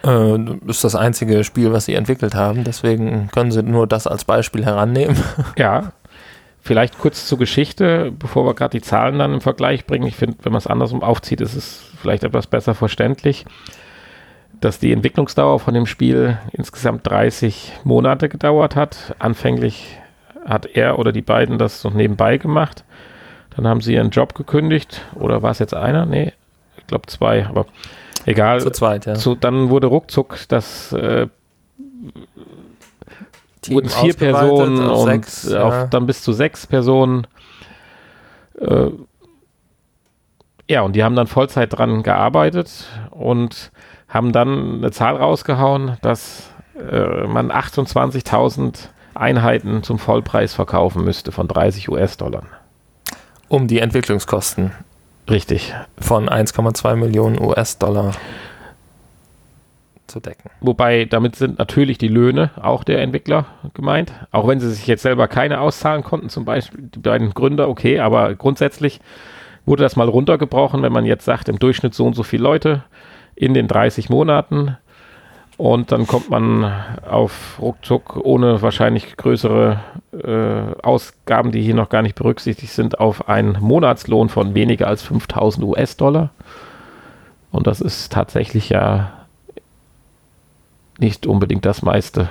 [0.04, 2.64] Äh, ist das einzige Spiel, was sie entwickelt haben.
[2.64, 5.16] Deswegen können sie nur das als Beispiel herannehmen.
[5.58, 5.92] Ja,
[6.62, 10.06] vielleicht kurz zur Geschichte, bevor wir gerade die Zahlen dann im Vergleich bringen.
[10.06, 13.44] Ich finde, wenn man es andersrum aufzieht, ist es vielleicht etwas besser verständlich.
[14.60, 19.14] dass die Entwicklungsdauer von dem Spiel insgesamt 30 Monate gedauert hat.
[19.18, 19.98] Anfänglich
[20.46, 22.84] hat er oder die beiden das so nebenbei gemacht.
[23.56, 25.02] Dann haben sie ihren Job gekündigt.
[25.14, 26.04] Oder war es jetzt einer?
[26.06, 26.32] Nee,
[26.90, 27.66] glaube zwei, aber
[28.26, 28.60] egal.
[28.60, 29.14] Zu zweit, ja.
[29.14, 31.28] Zu, dann wurde ruckzuck das äh,
[33.62, 35.86] Team wurden vier Personen auf und sechs, auf ja.
[35.86, 37.26] dann bis zu sechs Personen.
[38.58, 38.90] Äh,
[40.68, 43.72] ja, und die haben dann Vollzeit dran gearbeitet und
[44.08, 51.48] haben dann eine Zahl rausgehauen, dass äh, man 28.000 Einheiten zum Vollpreis verkaufen müsste von
[51.48, 52.44] 30 US-Dollar.
[53.48, 54.72] um die Entwicklungskosten
[55.30, 55.74] Richtig.
[56.00, 58.12] von 1,2 Millionen US-Dollar
[60.06, 60.50] zu decken.
[60.60, 64.12] Wobei damit sind natürlich die Löhne auch der Entwickler gemeint.
[64.32, 68.00] Auch wenn sie sich jetzt selber keine auszahlen konnten, zum Beispiel die beiden Gründer, okay,
[68.00, 69.00] aber grundsätzlich
[69.66, 72.82] wurde das mal runtergebrochen, wenn man jetzt sagt, im Durchschnitt so und so viele Leute
[73.36, 74.76] in den 30 Monaten
[75.60, 76.72] und dann kommt man
[77.06, 79.78] auf ruckzuck ohne wahrscheinlich größere
[80.14, 85.02] äh, Ausgaben, die hier noch gar nicht berücksichtigt sind, auf einen Monatslohn von weniger als
[85.02, 86.30] 5000 US-Dollar.
[87.50, 89.12] Und das ist tatsächlich ja
[90.98, 92.30] nicht unbedingt das meiste,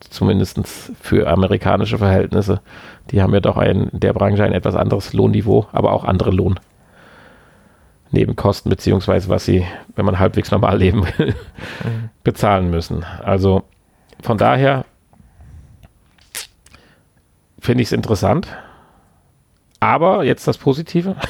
[0.00, 0.62] zumindest
[1.02, 2.62] für amerikanische Verhältnisse.
[3.10, 6.30] Die haben ja doch in der Branche ein etwas anderes Lohnniveau, aber auch andere
[8.10, 11.34] Lohnnebenkosten, beziehungsweise was sie, wenn man halbwegs normal leben will,
[12.24, 13.04] bezahlen müssen.
[13.04, 13.62] Also
[14.22, 14.84] von daher
[17.58, 18.48] finde ich es interessant.
[19.80, 21.16] Aber jetzt das Positive.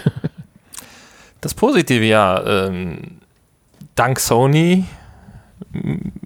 [1.42, 3.22] Das Positive, ja, ähm,
[3.94, 4.84] dank Sony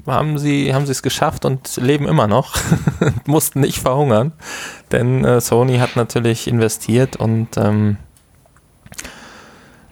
[0.08, 2.56] haben sie haben es geschafft und leben immer noch,
[3.24, 4.32] mussten nicht verhungern,
[4.90, 7.98] denn äh, Sony hat natürlich investiert und ähm,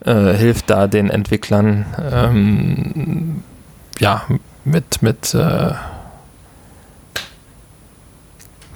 [0.05, 3.43] äh, hilft da den Entwicklern ähm,
[3.99, 4.23] ja
[4.65, 5.73] mit mit äh,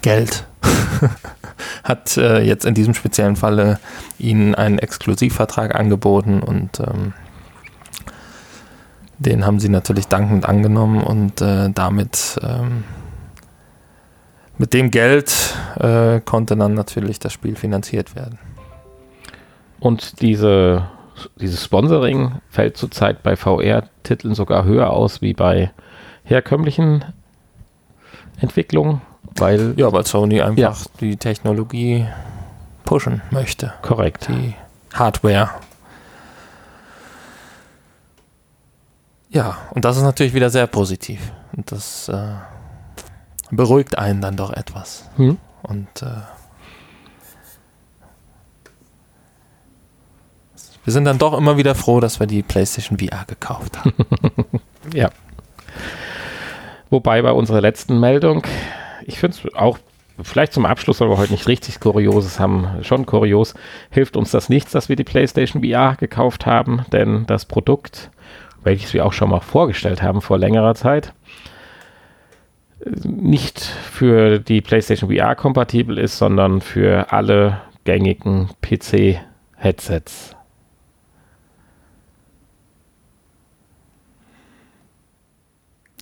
[0.03, 0.47] Geld
[1.85, 3.79] hat äh, jetzt in diesem speziellen Falle
[4.19, 7.13] ihnen einen Exklusivvertrag angeboten und ähm,
[9.19, 12.85] den haben sie natürlich dankend angenommen und äh, damit ähm,
[14.59, 18.39] mit dem Geld äh, konnte dann natürlich das Spiel finanziert werden.
[19.81, 20.89] Und diese,
[21.37, 25.71] dieses Sponsoring fällt zurzeit bei VR-Titeln sogar höher aus wie bei
[26.25, 27.05] herkömmlichen
[28.41, 29.01] Entwicklungen,
[29.37, 30.75] weil Ja, weil Sony einfach Ja.
[31.01, 32.07] die Technologie
[32.85, 34.29] pushen möchte, korrekt.
[34.29, 34.55] die
[34.95, 35.51] Hardware.
[39.31, 41.33] Ja, und das ist natürlich wieder sehr positiv.
[41.57, 42.35] Und das äh,
[43.51, 45.09] beruhigt einen dann doch etwas.
[45.17, 45.39] Hm?
[45.63, 46.07] Und äh,
[50.87, 53.93] wir sind dann doch immer wieder froh, dass wir die PlayStation VR gekauft haben.
[54.95, 55.11] Ja.
[56.91, 58.45] Wobei bei unserer letzten Meldung,
[59.05, 59.81] ich finde es auch,
[60.23, 63.55] vielleicht zum Abschluss, weil wir heute nicht richtig Kurioses haben, schon kurios,
[63.91, 68.13] hilft uns das nichts, dass wir die PlayStation VR gekauft haben, denn das Produkt,
[68.63, 71.13] welches wir auch schon mal vorgestellt haben vor längerer Zeit,
[73.05, 80.36] nicht für die PlayStation VR kompatibel ist, sondern für alle gängigen PC-Headsets.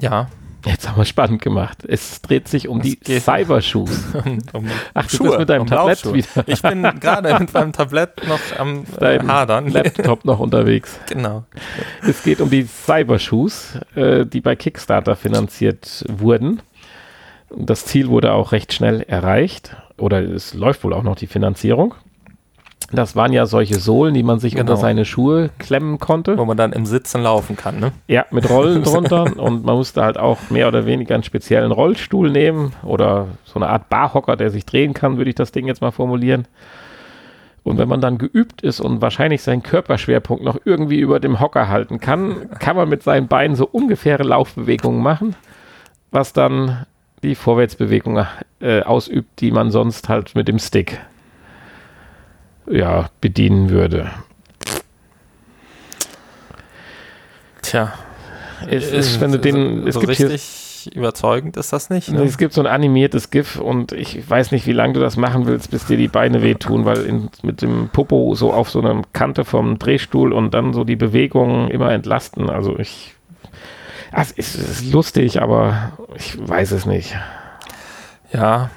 [0.05, 0.29] Ja,
[0.67, 1.85] Jetzt haben wir spannend gemacht.
[1.87, 4.14] Es dreht sich um die geht- Cybershoes.
[4.55, 6.45] um Ach, du bist mit deinem um Tablett wieder.
[6.47, 9.69] Ich bin gerade mit meinem Tablett noch am äh, Hadern.
[9.69, 10.99] Laptop noch unterwegs.
[11.07, 11.45] Genau.
[12.09, 16.62] Es geht um die Cybershoes, äh, die bei Kickstarter finanziert wurden.
[17.55, 19.77] Das Ziel wurde auch recht schnell erreicht.
[19.99, 21.95] Oder es läuft wohl auch noch die Finanzierung.
[22.92, 24.77] Das waren ja solche Sohlen, die man sich unter Genau.
[24.77, 26.37] seine Schuhe klemmen konnte.
[26.38, 27.92] Wo man dann im Sitzen laufen kann, ne?
[28.09, 32.31] Ja, mit Rollen drunter und man musste halt auch mehr oder weniger einen speziellen Rollstuhl
[32.31, 35.81] nehmen oder so eine Art Barhocker, der sich drehen kann, würde ich das Ding jetzt
[35.81, 36.47] mal formulieren.
[37.62, 41.68] Und wenn man dann geübt ist und wahrscheinlich seinen Körperschwerpunkt noch irgendwie über dem Hocker
[41.70, 45.35] halten kann, kann man mit seinen Beinen so ungefähre Laufbewegungen machen,
[46.11, 46.85] was dann
[47.23, 48.23] die Vorwärtsbewegung
[48.61, 51.01] äh, ausübt, die man sonst halt mit dem Stick
[52.66, 54.11] ja, bedienen würde.
[57.62, 57.92] Tja.
[58.68, 62.11] Es ist, wenn du den, es so gibt hier richtig überzeugend ist das nicht.
[62.11, 62.22] Ne?
[62.22, 65.46] Es gibt so ein animiertes GIF und ich weiß nicht, wie lange du das machen
[65.46, 69.03] willst, bis dir die Beine wehtun, weil in, mit dem Popo so auf so einer
[69.12, 72.50] Kante vom Drehstuhl und dann so die Bewegungen immer entlasten.
[72.50, 73.14] Also ich.
[74.16, 77.16] Es ist, es ist lustig, aber ich weiß es nicht.
[78.33, 78.70] Ja.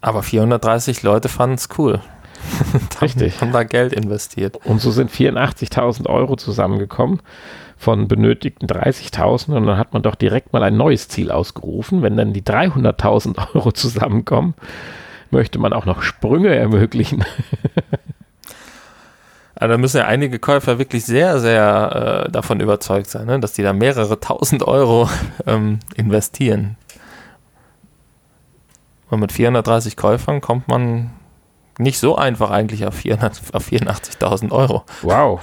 [0.00, 2.00] Aber 430 Leute fanden es cool.
[3.00, 3.40] Richtig.
[3.40, 4.58] Haben da Geld investiert.
[4.64, 7.20] Und so sind 84.000 Euro zusammengekommen,
[7.76, 12.02] von benötigten 30.000 und dann hat man doch direkt mal ein neues Ziel ausgerufen.
[12.02, 14.54] Wenn dann die 300.000 Euro zusammenkommen,
[15.30, 17.24] möchte man auch noch Sprünge ermöglichen.
[19.58, 23.40] Also da müssen ja einige Käufer wirklich sehr, sehr äh, davon überzeugt sein, ne?
[23.40, 25.08] dass die da mehrere tausend Euro
[25.46, 26.76] ähm, investieren.
[29.08, 31.10] Und mit 430 Käufern kommt man
[31.78, 32.96] nicht so einfach eigentlich auf,
[33.52, 34.84] auf 84.000 Euro.
[35.02, 35.40] Wow.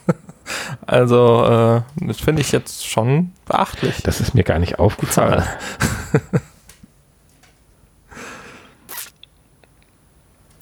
[0.86, 4.02] also, äh, das finde ich jetzt schon beachtlich.
[4.02, 5.42] Das ist mir gar nicht aufgefallen.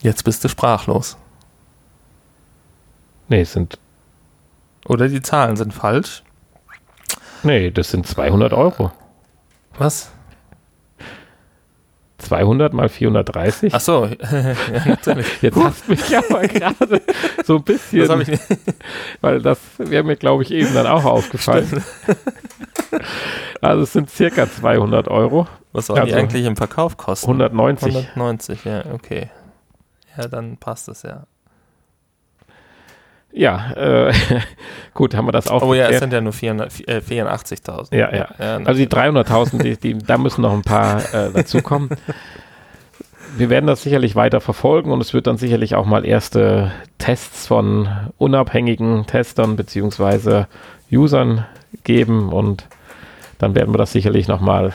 [0.05, 1.17] Jetzt bist du sprachlos.
[3.29, 3.79] Nee, es sind.
[4.87, 6.23] Oder die Zahlen sind falsch.
[7.43, 8.93] Nee, das sind 200 Euro.
[9.79, 10.11] Was?
[12.25, 13.75] 200 mal 430.
[13.75, 14.07] Ach so.
[14.87, 17.01] Jetzt hast du mich ja mal gerade
[17.45, 18.41] so ein bisschen, das ich
[19.21, 21.85] weil das wäre mir, glaube ich, eben dann auch aufgefallen.
[23.61, 25.47] also es sind circa 200 Euro.
[25.73, 27.27] Was sollen also die eigentlich im Verkauf kosten?
[27.27, 27.95] 190.
[27.95, 29.31] 190, ja, okay.
[30.17, 31.27] Ja, dann passt es ja.
[33.37, 34.13] Ja, äh,
[34.95, 35.63] gut, haben wir das auch.
[35.63, 37.93] Oh ja, es sind ja nur 84.000.
[37.93, 38.57] Äh, ja, ja, ja.
[38.59, 41.91] Also die 300.000, die, die, da müssen noch ein paar äh, dazukommen.
[43.37, 47.49] Wir werden das sicherlich weiter verfolgen und es wird dann sicherlich auch mal erste Tests
[47.49, 50.47] von unabhängigen Testern beziehungsweise
[50.93, 51.45] Usern
[51.83, 52.69] geben und
[53.39, 54.75] dann werden wir das sicherlich nochmal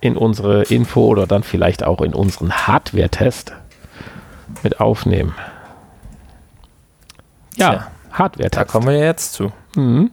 [0.00, 3.52] in unsere Info oder dann vielleicht auch in unseren Hardware-Test
[4.62, 5.34] mit aufnehmen.
[7.58, 8.50] Ja, Hardware.
[8.50, 9.52] Da kommen wir jetzt zu.
[9.74, 10.10] Mhm.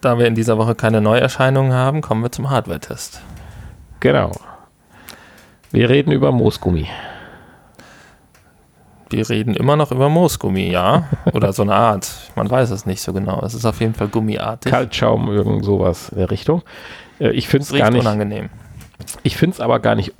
[0.00, 3.20] Da wir in dieser Woche keine Neuerscheinungen haben, kommen wir zum Hardware-Test.
[4.00, 4.32] Genau.
[5.72, 6.88] Wir reden über Moosgummi.
[9.10, 11.08] Wir reden immer noch über Moosgummi, ja.
[11.32, 12.08] Oder so eine Art.
[12.36, 13.42] Man weiß es nicht so genau.
[13.44, 14.70] Es ist auf jeden Fall gummiartig.
[14.70, 16.62] Kaltschaum, irgend sowas in der Richtung.
[17.18, 18.02] Äh, ich finde es gar nicht.
[18.02, 18.50] unangenehm.
[19.22, 20.14] Ich finde es aber gar nicht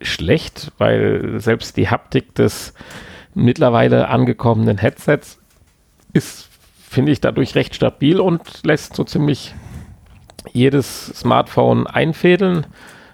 [0.00, 2.74] schlecht, weil selbst die Haptik des
[3.34, 5.38] mittlerweile angekommenen Headsets
[6.12, 6.48] ist,
[6.88, 9.54] finde ich, dadurch recht stabil und lässt so ziemlich
[10.52, 12.66] jedes Smartphone einfädeln.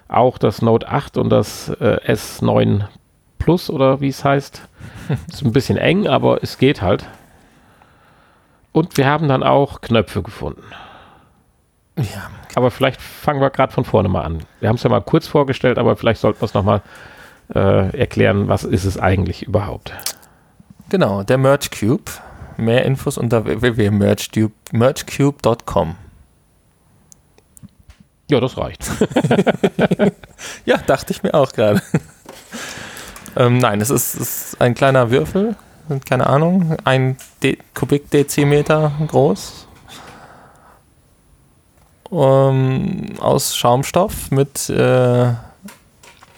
[0.07, 2.87] Auch das Note 8 und das äh, S9
[3.37, 4.67] Plus oder wie es heißt.
[5.27, 7.05] Ist ein bisschen eng, aber es geht halt.
[8.71, 10.63] Und wir haben dann auch Knöpfe gefunden.
[11.97, 12.29] Ja.
[12.55, 14.39] Aber vielleicht fangen wir gerade von vorne mal an.
[14.59, 16.81] Wir haben es ja mal kurz vorgestellt, aber vielleicht sollten wir es nochmal
[17.53, 19.93] äh, erklären, was ist es eigentlich überhaupt.
[20.89, 22.11] Genau, der Merge Cube.
[22.57, 25.95] Mehr Infos unter www.mergecube.com.
[28.29, 28.85] Ja, das reicht.
[30.65, 31.81] ja, dachte ich mir auch gerade.
[33.37, 35.55] ähm, nein, es ist, ist, ein kleiner Würfel,
[36.07, 39.65] keine Ahnung, ein De Kubikdezimeter groß.
[42.09, 45.33] Um, aus Schaumstoff mit äh,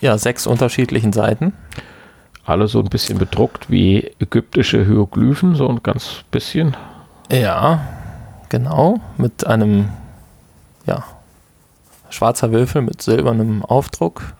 [0.01, 1.53] ja, sechs unterschiedlichen Seiten.
[2.45, 6.75] Alle so ein bisschen bedruckt wie ägyptische Hieroglyphen, so ein ganz bisschen.
[7.31, 7.81] Ja,
[8.49, 8.99] genau.
[9.17, 9.89] Mit einem,
[10.85, 11.03] ja,
[12.09, 14.33] schwarzer Würfel mit silbernem Aufdruck.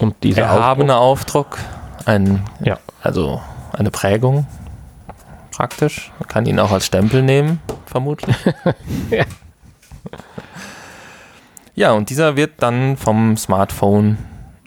[0.00, 1.58] Und dieser erhabener Aufdruck,
[2.04, 2.78] ein, ja.
[3.02, 3.40] also
[3.72, 4.46] eine Prägung
[5.52, 6.12] praktisch.
[6.18, 8.36] Man kann ihn auch als Stempel nehmen, vermutlich.
[9.10, 9.24] ja.
[11.78, 14.18] Ja, und dieser wird dann vom Smartphone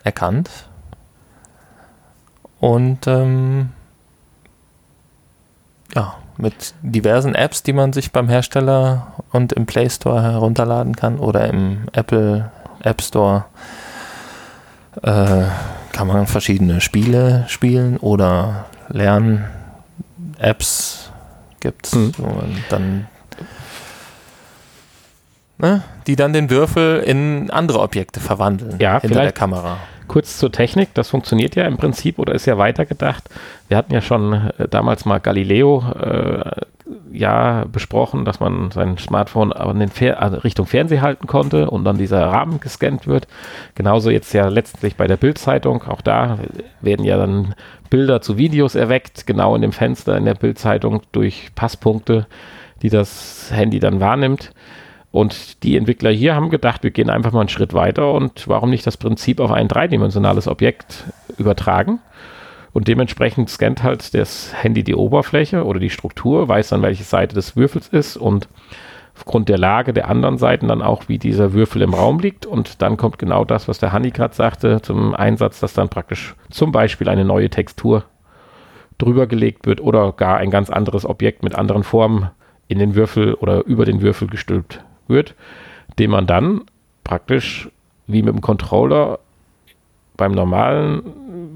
[0.01, 0.49] erkannt.
[2.61, 3.71] Und ähm,
[5.93, 11.19] ja, mit diversen Apps, die man sich beim Hersteller und im Play Store herunterladen kann
[11.19, 12.49] oder im Apple
[12.81, 13.43] App Store
[15.01, 15.47] äh,
[15.91, 19.43] kann man verschiedene Spiele spielen oder lernen.
[20.39, 21.11] Apps
[21.59, 21.93] gibt es.
[21.93, 22.13] Mhm.
[22.19, 23.07] Und dann
[25.61, 29.77] ne, die dann den Würfel in andere Objekte verwandeln ja, hinter der Kamera.
[30.07, 33.29] Kurz zur Technik, das funktioniert ja im Prinzip oder ist ja weitergedacht.
[33.69, 36.51] Wir hatten ja schon äh, damals mal Galileo äh,
[37.11, 41.97] ja besprochen, dass man sein Smartphone den Fer also Richtung Fernseher halten konnte und dann
[41.97, 43.27] dieser Rahmen gescannt wird.
[43.75, 45.83] Genauso jetzt ja letztlich bei der Bildzeitung.
[45.83, 46.39] Auch da
[46.81, 47.55] werden ja dann
[47.89, 52.27] Bilder zu Videos erweckt, genau in dem Fenster in der Bildzeitung durch Passpunkte,
[52.81, 54.51] die das Handy dann wahrnimmt.
[55.11, 58.69] Und die Entwickler hier haben gedacht, wir gehen einfach mal einen Schritt weiter und warum
[58.69, 61.05] nicht das Prinzip auf ein dreidimensionales Objekt
[61.37, 61.99] übertragen?
[62.73, 67.35] Und dementsprechend scannt halt das Handy die Oberfläche oder die Struktur, weiß dann, welche Seite
[67.35, 68.47] des Würfels ist und
[69.13, 72.45] aufgrund der Lage der anderen Seiten dann auch, wie dieser Würfel im Raum liegt.
[72.45, 76.35] Und dann kommt genau das, was der Hanni gerade sagte, zum Einsatz, dass dann praktisch
[76.49, 78.05] zum Beispiel eine neue Textur
[78.97, 82.29] drüber gelegt wird oder gar ein ganz anderes Objekt mit anderen Formen
[82.69, 84.81] in den Würfel oder über den Würfel gestülpt
[85.11, 85.35] wird,
[85.99, 86.61] den man dann
[87.03, 87.69] praktisch
[88.07, 89.19] wie mit dem Controller
[90.17, 91.01] beim normalen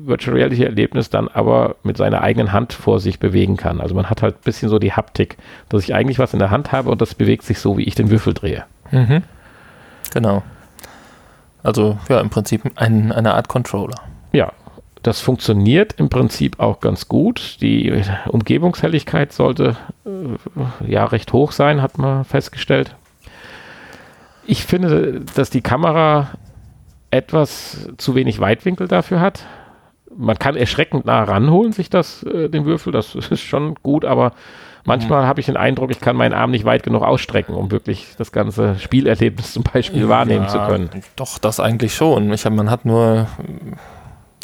[0.06, 3.82] Virtual Reality Erlebnis dann aber mit seiner eigenen Hand vor sich bewegen kann.
[3.82, 5.38] Also man hat halt ein bisschen so die Haptik,
[5.70, 7.95] dass ich eigentlich was in der Hand habe und das bewegt sich so, wie ich
[7.95, 8.66] den Würfel drehe.
[8.91, 9.24] Mhm.
[10.14, 10.43] Genau.
[11.64, 13.95] Also ja, im Prinzip ein, eine Art Controller.
[14.32, 14.51] Ja,
[15.01, 17.58] das funktioniert im Prinzip auch ganz gut.
[17.62, 19.76] Die Umgebungshelligkeit sollte
[20.06, 22.95] äh, ja recht hoch sein, hat man festgestellt.
[24.47, 26.29] Ich finde, dass die Kamera
[27.11, 29.45] etwas zu wenig Weitwinkel dafür hat.
[30.15, 34.33] Man kann erschreckend nah ranholen, sich das, äh, den Würfel, das ist schon gut, aber
[34.85, 35.27] manchmal mhm.
[35.27, 38.31] habe ich den Eindruck, ich kann meinen Arm nicht weit genug ausstrecken, um wirklich das
[38.31, 40.89] ganze Spielerlebnis zum Beispiel ja, wahrnehmen zu können.
[41.15, 42.31] Doch, das eigentlich schon.
[42.33, 43.27] Ich hab, man hat nur,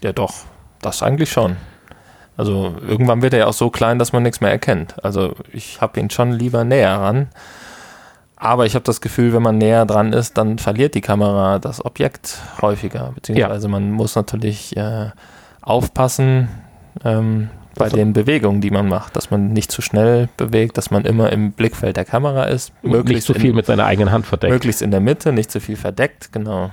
[0.03, 0.33] ja doch,
[0.81, 1.57] das eigentlich schon.
[2.37, 5.03] Also irgendwann wird er ja auch so klein, dass man nichts mehr erkennt.
[5.03, 7.29] Also ich habe ihn schon lieber näher ran.
[8.43, 11.85] Aber ich habe das Gefühl, wenn man näher dran ist, dann verliert die Kamera das
[11.85, 13.11] Objekt häufiger.
[13.13, 13.71] Beziehungsweise ja.
[13.71, 15.11] man muss natürlich äh,
[15.61, 16.49] aufpassen
[17.05, 20.89] ähm, bei also, den Bewegungen, die man macht, dass man nicht zu schnell bewegt, dass
[20.89, 22.73] man immer im Blickfeld der Kamera ist.
[22.81, 24.51] Möglichst nicht zu viel in, mit seiner eigenen Hand verdeckt.
[24.51, 26.71] Möglichst in der Mitte, nicht zu viel verdeckt, genau.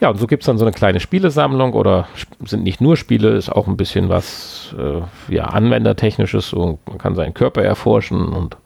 [0.00, 2.08] Ja, und so gibt es dann so eine kleine Spielesammlung oder
[2.44, 6.48] sind nicht nur Spiele, ist auch ein bisschen was äh, ja, Anwendertechnisches.
[6.48, 8.56] So, man kann seinen Körper erforschen und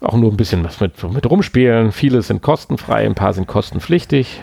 [0.00, 1.92] auch nur ein bisschen was mit, mit rumspielen.
[1.92, 4.42] Viele sind kostenfrei, ein paar sind kostenpflichtig.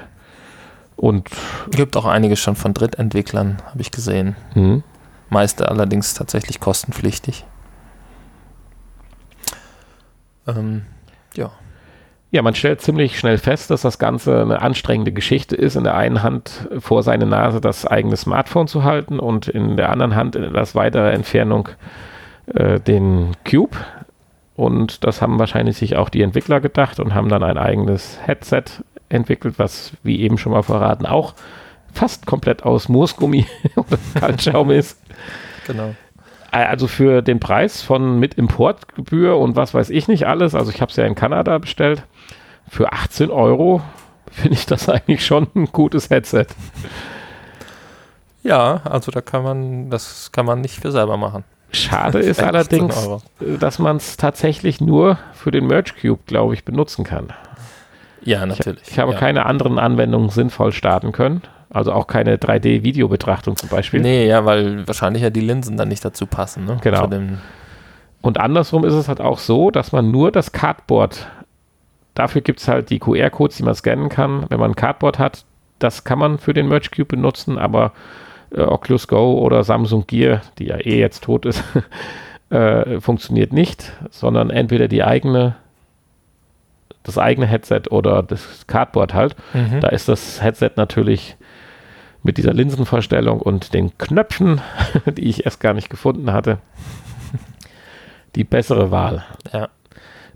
[0.98, 1.30] Und
[1.72, 4.36] gibt auch einiges schon von Drittentwicklern, habe ich gesehen.
[4.54, 4.84] Mhm.
[5.30, 7.46] Meiste allerdings tatsächlich kostenpflichtig.
[10.48, 10.84] Ähm,
[11.36, 11.52] ja.
[12.32, 15.96] Ja, man stellt ziemlich schnell fest, dass das Ganze eine anstrengende Geschichte ist, in der
[15.96, 20.36] einen Hand vor seine Nase das eigene Smartphone zu halten und in der anderen Hand
[20.36, 21.70] in etwas weiterer Entfernung
[22.48, 23.78] äh, den Cube,
[24.56, 28.64] und das haben wahrscheinlich sich auch die Entwickler gedacht und haben dann ein eigenes Headset
[29.10, 31.34] entwickelt, was, wie eben schon mal verraten, auch
[31.94, 33.46] fast komplett aus Moosgummi
[33.76, 35.00] oder Kaltschaum ist.
[35.68, 35.96] Genau.
[36.52, 40.82] Also für den Preis von mit Importgebühr und was weiß ich nicht alles, also ich
[40.82, 42.04] habe es ja in Kanada bestellt,
[42.70, 43.82] für 18 Euro
[44.32, 46.48] finde ich das eigentlich schon ein gutes Headset.
[48.44, 51.44] Ja, also da kann man, das kann man nicht für selber machen.
[51.76, 53.10] Schade ist allerdings,
[53.60, 57.34] dass man es tatsächlich nur für den Merge Cube, glaube ich, benutzen kann.
[58.24, 58.82] Ja, natürlich.
[58.84, 59.20] Ich, ich habe ja.
[59.20, 61.42] keine anderen Anwendungen sinnvoll starten können.
[61.70, 64.02] Also auch keine 3D-Videobetrachtung zum Beispiel.
[64.02, 66.66] Nee, ja, weil wahrscheinlich ja die Linsen dann nicht dazu passen.
[66.66, 66.78] Ne?
[66.82, 67.10] Genau.
[68.22, 71.28] Und andersrum ist es halt auch so, dass man nur das Cardboard,
[72.14, 74.46] dafür gibt es halt die QR-Codes, die man scannen kann.
[74.50, 75.46] Wenn man ein Cardboard hat,
[75.80, 77.92] das kann man für den Merge Cube benutzen, aber
[78.56, 81.64] äh, Oculus Go oder Samsung Gear, die ja eh jetzt tot ist,
[82.50, 85.56] äh, funktioniert nicht, sondern entweder die eigene,
[87.04, 89.36] das eigene Headset oder das Cardboard halt.
[89.54, 89.80] Mhm.
[89.82, 91.36] Da ist das Headset natürlich
[92.24, 94.62] mit dieser Linsenverstellung und den Knöpfen,
[95.06, 96.58] die ich erst gar nicht gefunden hatte,
[98.36, 99.24] die bessere Wahl.
[99.54, 99.70] Ja.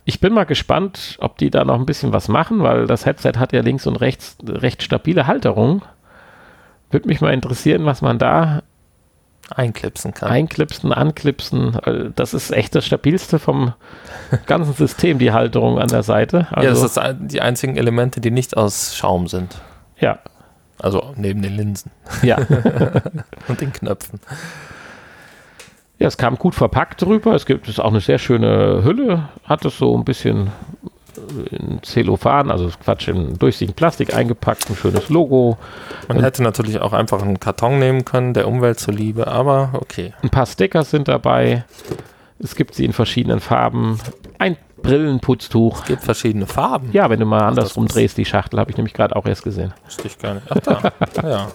[0.06, 3.34] Ich bin mal gespannt, ob die da noch ein bisschen was machen, weil das Headset
[3.38, 5.84] hat ja links und rechts recht stabile Halterung.
[6.92, 8.64] Würde mich mal interessieren, was man da
[9.56, 10.30] einklipsen kann.
[10.30, 11.76] Einklipsen, anklipsen.
[11.84, 13.74] Äh, das ist echt das stabilste vom
[14.46, 16.48] ganzen System, die Halterung an der Seite.
[16.52, 19.62] Also, ja, das also sind die einzigen Elemente, die nicht aus Schaum sind.
[20.00, 20.20] Ja.
[20.78, 21.92] Also neben den Linsen.
[22.22, 22.38] Ja.
[23.48, 24.20] Und den Knöpfen.
[25.98, 27.36] Ja, es kam gut verpackt drüber.
[27.36, 30.52] Es gibt es auch eine sehr schöne Hülle, hat es so ein bisschen
[31.52, 35.58] in Zellophan, also Quatsch, in durchsichtigen Plastik eingepackt, ein schönes Logo.
[36.08, 40.14] Man hätte natürlich auch einfach einen Karton nehmen können, der Umwelt zuliebe, aber okay.
[40.22, 41.64] Ein paar Stickers sind dabei.
[42.40, 44.00] Es gibt sie in verschiedenen Farben.
[44.38, 45.82] Ein Brillenputztuch.
[45.82, 46.90] Es gibt verschiedene Farben.
[46.94, 49.74] Ja, wenn du mal andersrum drehst, die Schachtel, habe ich nämlich gerade auch erst gesehen.
[49.86, 50.46] Wusste ich gar nicht.
[50.50, 50.92] Ach da.
[51.30, 51.52] ja.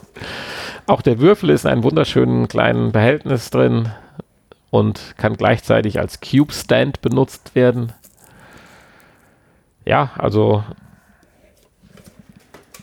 [0.86, 3.88] Auch der Würfel ist in einem wunderschönen kleinen Behältnis drin
[4.70, 7.92] und kann gleichzeitig als Cube Stand benutzt werden
[9.84, 10.64] ja, also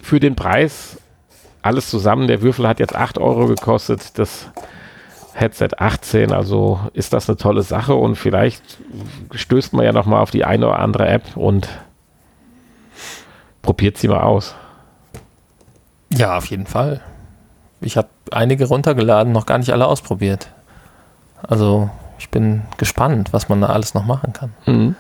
[0.02, 0.98] für den Preis
[1.62, 4.50] alles zusammen, der Würfel hat jetzt 8 Euro gekostet, das
[5.34, 8.80] Headset 18, also ist das eine tolle Sache und vielleicht
[9.32, 11.70] stößt man ja nochmal auf die eine oder andere App und
[13.62, 14.56] probiert sie mal aus.
[16.10, 17.02] Ja, auf jeden Fall.
[17.80, 20.50] Ich habe einige runtergeladen, noch gar nicht alle ausprobiert.
[21.42, 21.90] Also
[22.20, 24.54] ich bin gespannt, was man da alles noch machen kann.
[24.66, 24.96] Mhm.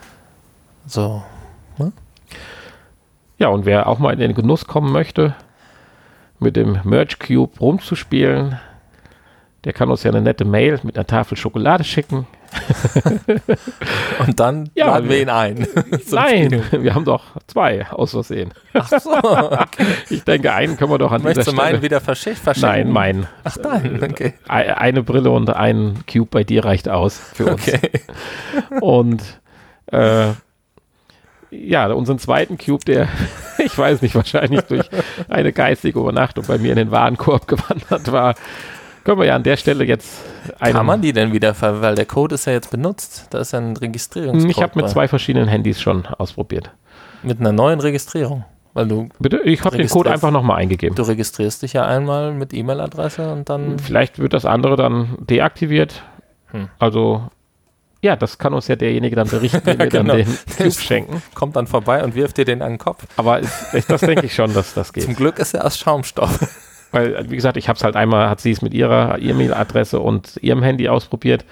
[0.87, 1.21] So,
[1.81, 1.91] Ne?
[3.37, 5.35] Ja, und wer auch mal in den Genuss kommen möchte,
[6.39, 8.59] mit dem Merge Cube rumzuspielen,
[9.63, 12.25] Der kann uns ja eine nette Mail mit einer Tafel Schokolade schicken.
[14.27, 15.67] Und dann Ja, laden wir ihn ein.
[16.11, 18.53] Nein, wir haben doch zwei aus Versehen.
[18.73, 19.85] Ach so, okay.
[20.09, 21.73] Ich denke, einen können wir doch an Möchtest du dieser Stelle.
[21.73, 22.69] meinen wieder verschick- verschicken?
[22.69, 23.27] Nein, mein.
[23.43, 24.33] Ach nein, okay.
[24.47, 27.67] Ei- Eine Brille und ein Cube bei dir reicht aus für uns.
[27.67, 27.91] Okay.
[28.79, 29.21] Und
[29.87, 30.29] äh,
[31.51, 33.07] ja, unseren zweiten Cube, der,
[33.63, 34.89] ich weiß nicht, wahrscheinlich durch
[35.29, 38.35] eine geistige Übernachtung bei mir in den Warenkorb gewandert war,
[39.03, 40.23] können wir ja an der Stelle jetzt
[40.59, 43.27] einen, Kann man die denn wieder ver weil der Code ist ja jetzt benutzt.
[43.31, 44.51] Da ist ja ein Registrierungscode.
[44.51, 46.71] Ich habe mit zwei verschiedenen Handys schon ausprobiert.
[47.23, 48.45] Mit einer neuen Registrierung.
[48.73, 50.95] Weil du, Bitte, ich habe den Code einfach nochmal eingegeben.
[50.95, 53.79] du registrierst dich ja einmal mit E-Mail-Adresse und dann.
[53.79, 56.03] Vielleicht wird das andere dann deaktiviert.
[56.51, 56.69] Hm.
[56.79, 57.23] Also,
[58.01, 60.15] ja, das kann uns ja derjenige dann berichten, den wir Genau.
[60.15, 61.21] dann den Cube schenken.
[61.35, 63.05] kommt dann vorbei und wirft dir den an den Kopf.
[63.17, 65.03] Aber ist, das denke ich schon, dass das geht.
[65.03, 66.39] Zum Glück ist er aus Schaumstoff.
[66.91, 70.37] Weil, wie gesagt, ich habe es halt einmal, hat sie es mit ihrer E-Mail-Adresse und
[70.41, 71.45] ihrem Handy ausprobiert.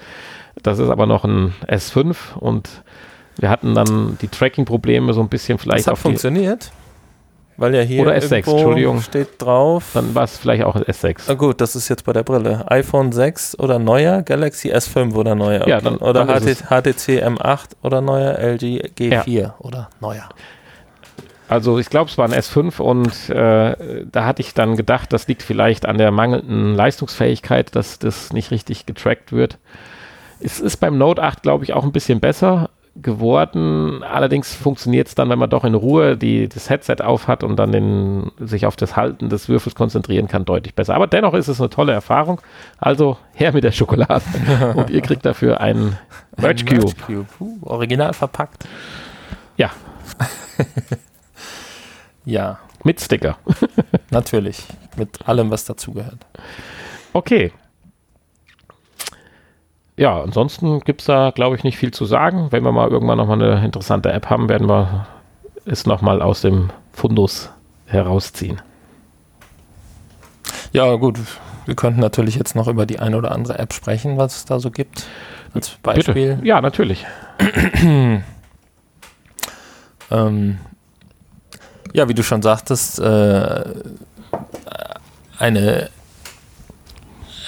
[0.62, 2.68] Das ist aber noch ein S5 und
[3.38, 6.72] wir hatten dann die Tracking-Probleme so ein bisschen Das vielleicht hat auf die, funktioniert.
[7.60, 9.00] Weil ja hier Oder S6, irgendwo Entschuldigung.
[9.02, 9.90] steht drauf.
[9.92, 11.24] dann war es vielleicht auch ein S6.
[11.28, 12.64] Na gut, das ist jetzt bei der Brille.
[12.70, 15.68] iPhone 6 oder neuer, Galaxy S5 oder neuer.
[15.68, 20.26] Ja, dann- oder dann ist HTC M8 oder neuer, LG G4 oder neuer.
[21.48, 25.28] Also ich glaube, es war ein S5 und äh, da hatte ich dann gedacht, das
[25.28, 29.58] liegt vielleicht an der mangelnden Leistungsfähigkeit, dass das nicht richtig getrackt wird.
[30.40, 34.02] Es ist beim Note 8, glaube ich, auch ein bisschen besser geworden.
[34.02, 37.72] Allerdings funktioniert es dann, wenn man doch in Ruhe die, das Headset aufhat und dann
[37.72, 40.94] den, sich auf das Halten des Würfels konzentrieren kann, deutlich besser.
[40.94, 42.40] Aber dennoch ist es eine tolle Erfahrung.
[42.78, 44.24] Also her mit der Schokolade
[44.76, 45.98] und ihr kriegt dafür einen
[46.36, 46.82] Merch Cube.
[46.82, 47.26] Merch Cube.
[47.38, 48.66] Uh, original verpackt.
[49.56, 49.70] Ja,
[52.24, 53.38] Ja, mit Sticker.
[54.10, 54.64] natürlich.
[54.96, 56.26] Mit allem, was dazugehört.
[57.12, 57.52] Okay.
[60.00, 62.46] Ja, ansonsten gibt es da, glaube ich, nicht viel zu sagen.
[62.48, 65.06] Wenn wir mal irgendwann nochmal eine interessante App haben, werden wir
[65.66, 67.50] es nochmal aus dem Fundus
[67.84, 68.62] herausziehen.
[70.72, 71.18] Ja, gut.
[71.66, 74.58] Wir könnten natürlich jetzt noch über die eine oder andere App sprechen, was es da
[74.58, 75.06] so gibt.
[75.52, 76.36] Als Beispiel.
[76.36, 76.46] Bitte.
[76.46, 77.06] Ja, natürlich.
[80.12, 80.58] Ähm,
[81.92, 83.64] ja, wie du schon sagtest, äh,
[85.38, 85.88] eine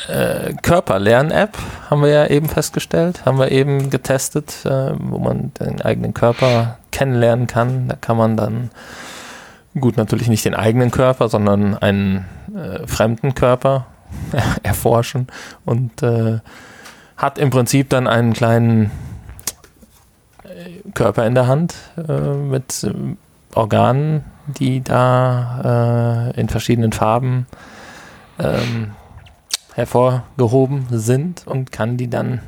[0.08, 1.56] äh, Körperlern-App
[1.90, 6.78] haben wir ja eben festgestellt, haben wir eben getestet, äh, wo man den eigenen Körper
[6.90, 7.88] kennenlernen kann.
[7.88, 8.70] Da kann man dann,
[9.78, 13.86] gut, natürlich nicht den eigenen Körper, sondern einen äh, fremden Körper
[14.62, 15.28] erforschen
[15.64, 16.40] und äh,
[17.16, 18.90] hat im Prinzip dann einen kleinen
[20.44, 23.16] äh, Körper in der Hand äh, mit ähm,
[23.54, 27.46] Organen, die da äh, in verschiedenen Farben
[28.38, 28.92] ähm,
[29.74, 32.40] hervorgehoben sind und kann die dann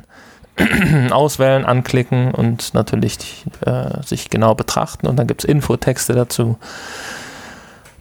[1.11, 5.07] auswählen, anklicken und natürlich äh, sich genau betrachten.
[5.07, 6.57] Und dann gibt es Infotexte dazu.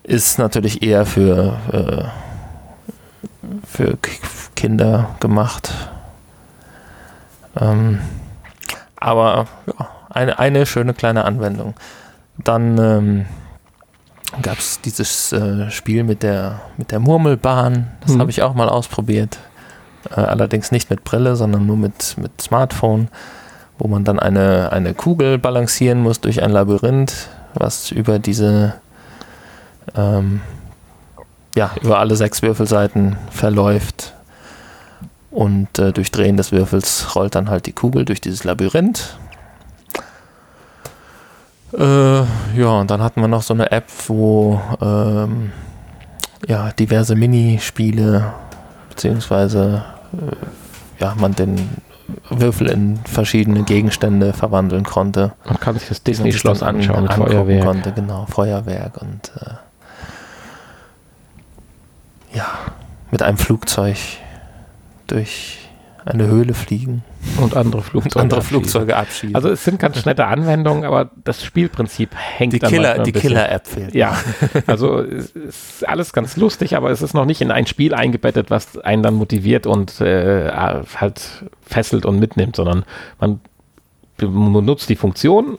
[0.03, 2.05] Ist natürlich eher für, äh,
[3.67, 3.99] für
[4.55, 5.75] Kinder gemacht.
[7.61, 8.01] Ähm,
[8.97, 11.75] aber ja, eine, eine schöne kleine Anwendung.
[12.39, 13.27] Dann ähm,
[14.43, 17.89] gab es dieses äh, Spiel mit der, mit der Murmelbahn.
[18.01, 18.21] Das Mhm.
[18.21, 19.39] habe ich auch mal ausprobiert.
[20.11, 23.09] Äh, allerdings nicht mit Brille, sondern nur mit, mit Smartphone,
[23.79, 28.75] wo man dann eine, eine Kugel balancieren muss durch ein Labyrinth, was über diese,
[29.97, 30.41] ähm,
[31.57, 34.13] ja, über alle sechs Würfelseiten verläuft.
[35.31, 39.17] Und äh, durch Drehen des Würfels rollt dann halt die Kugel durch dieses Labyrinth.
[41.77, 42.21] Äh,
[42.59, 45.53] ja, und dann hatten wir noch so eine App, wo ähm,
[46.47, 48.33] ja, diverse Minispiele
[48.91, 51.69] beziehungsweise äh, ja, man den
[52.31, 55.33] Würfel in verschiedene Gegenstände verwandeln konnte.
[55.47, 57.65] Man kann sich das Disney-Schloss anschauen mit Feuerwerk.
[57.65, 59.55] Konnte, genau, Feuerwerk und äh,
[62.37, 62.47] ja,
[63.11, 63.97] mit einem Flugzeug
[65.07, 65.59] durch
[66.05, 67.03] eine Höhle fliegen
[67.41, 68.23] Und andere und Flugzeuge.
[68.23, 68.61] andere abschießen.
[68.61, 69.35] Flugzeuge abschießen.
[69.35, 73.67] Also es sind ganz nette Anwendungen, aber das Spielprinzip hängt die dann Killer, die Killer-App
[73.67, 73.95] fehlt.
[73.95, 74.17] Ja,
[74.67, 78.51] also es ist alles ganz lustig, aber es ist noch nicht in ein Spiel eingebettet,
[78.51, 82.85] was einen dann motiviert und äh, halt fesselt und mitnimmt, sondern
[83.19, 83.41] man
[84.17, 85.59] benutzt die Funktion,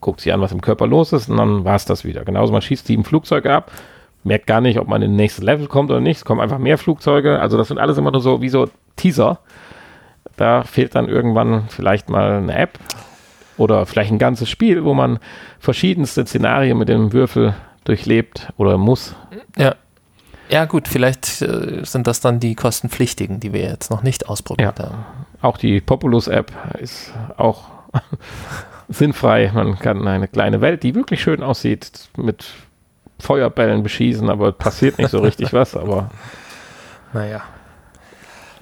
[0.00, 2.24] guckt sich an, was im Körper los ist und dann war es das wieder.
[2.24, 3.70] Genauso, man schießt sieben Flugzeuge ab,
[4.24, 6.18] merkt gar nicht, ob man in den nächsten Level kommt oder nicht.
[6.18, 7.40] Es kommen einfach mehr Flugzeuge.
[7.40, 9.38] Also das sind alles immer nur so wie so Teaser.
[10.36, 12.78] Da fehlt dann irgendwann vielleicht mal eine App
[13.56, 15.18] oder vielleicht ein ganzes Spiel, wo man
[15.60, 17.54] verschiedenste Szenarien mit dem Würfel
[17.84, 19.14] durchlebt oder muss.
[19.56, 19.74] Ja.
[20.50, 24.78] Ja, gut, vielleicht äh, sind das dann die kostenpflichtigen, die wir jetzt noch nicht ausprobiert
[24.78, 24.84] Ja.
[24.86, 25.04] haben.
[25.40, 27.62] Auch die Populous-App ist auch
[28.88, 29.50] sinnfrei.
[29.54, 32.44] Man kann eine kleine Welt, die wirklich schön aussieht, mit
[33.20, 35.76] Feuerbällen beschießen, aber passiert nicht so richtig was.
[35.76, 36.10] Aber
[37.14, 37.40] Naja.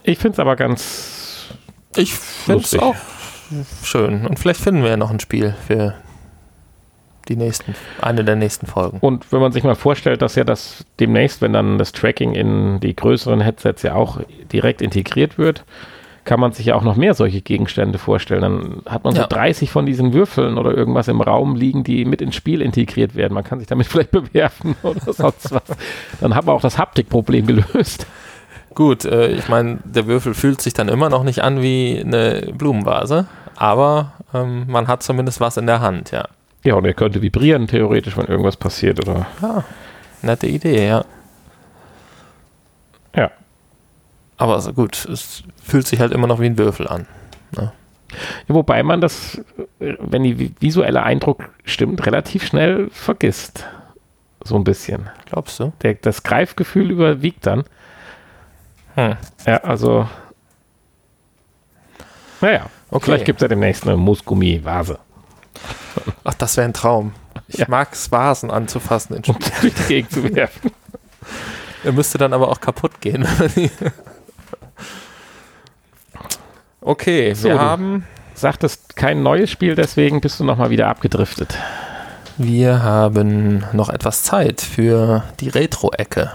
[0.04, 1.21] ich finde es aber ganz
[1.97, 2.95] Ich finde es auch
[3.84, 4.26] schön.
[4.26, 5.95] Und vielleicht finden wir ja noch ein Spiel für
[7.28, 8.99] die nächsten, eine der nächsten Folgen.
[9.01, 12.80] Und wenn man sich mal vorstellt, dass ja das demnächst, wenn dann das Tracking in
[12.80, 14.20] die größeren Headsets ja auch
[14.53, 15.64] direkt integriert wird,
[16.24, 18.43] kann man sich ja auch noch mehr solche Gegenstände vorstellen.
[18.43, 19.26] Dann hat man so Ja.
[19.26, 23.34] 30 von diesen Würfeln oder irgendwas im Raum liegen, die mit ins Spiel integriert werden.
[23.34, 25.62] Man kann sich damit vielleicht bewerfen oder sonst was.
[26.20, 28.07] Dann haben wir auch das Haptikproblem gelöst.
[28.74, 32.52] Gut, äh, ich meine, der Würfel fühlt sich dann immer noch nicht an wie eine
[32.56, 36.26] Blumenvase, aber ähm, man hat zumindest was in der Hand, ja.
[36.64, 39.00] Ja, und er könnte vibrieren, theoretisch, wenn irgendwas passiert.
[39.00, 39.64] Oder Ja,
[40.22, 41.04] nette Idee, ja.
[43.16, 43.30] ja.
[44.36, 47.06] Aber also gut, es fühlt sich halt immer noch wie ein Würfel an.
[47.56, 47.72] Ja,
[48.48, 49.40] Wobei man das,
[49.80, 53.66] äh, wenn die vi- visuelle Eindruck stimmt, relativ schnell vergisst.
[54.44, 55.08] So ein bisschen.
[55.26, 55.72] Glaubst du?
[55.82, 57.64] Der, das Greifgefühl überwiegt dann.
[58.95, 59.16] Hm.
[59.47, 60.09] Ja, also.
[62.40, 63.05] Naja, Okay.
[63.07, 64.99] vielleicht gibt es ja demnächst eine Moosgummi-Vase.
[66.24, 67.14] Ach, das wäre ein Traum.
[67.49, 67.66] Ich Ja.
[67.68, 70.70] mag es, Vasen anzufassen in Um durch die Gegend zu werfen.
[71.84, 73.26] Er müsste dann aber auch kaputt gehen.
[76.80, 81.57] okay, So, wir haben, Sagtest kein neues Spiel, deswegen bist du nochmal wieder abgedriftet.
[82.38, 86.30] wir haben noch etwas Zeit für die Retro-Ecke.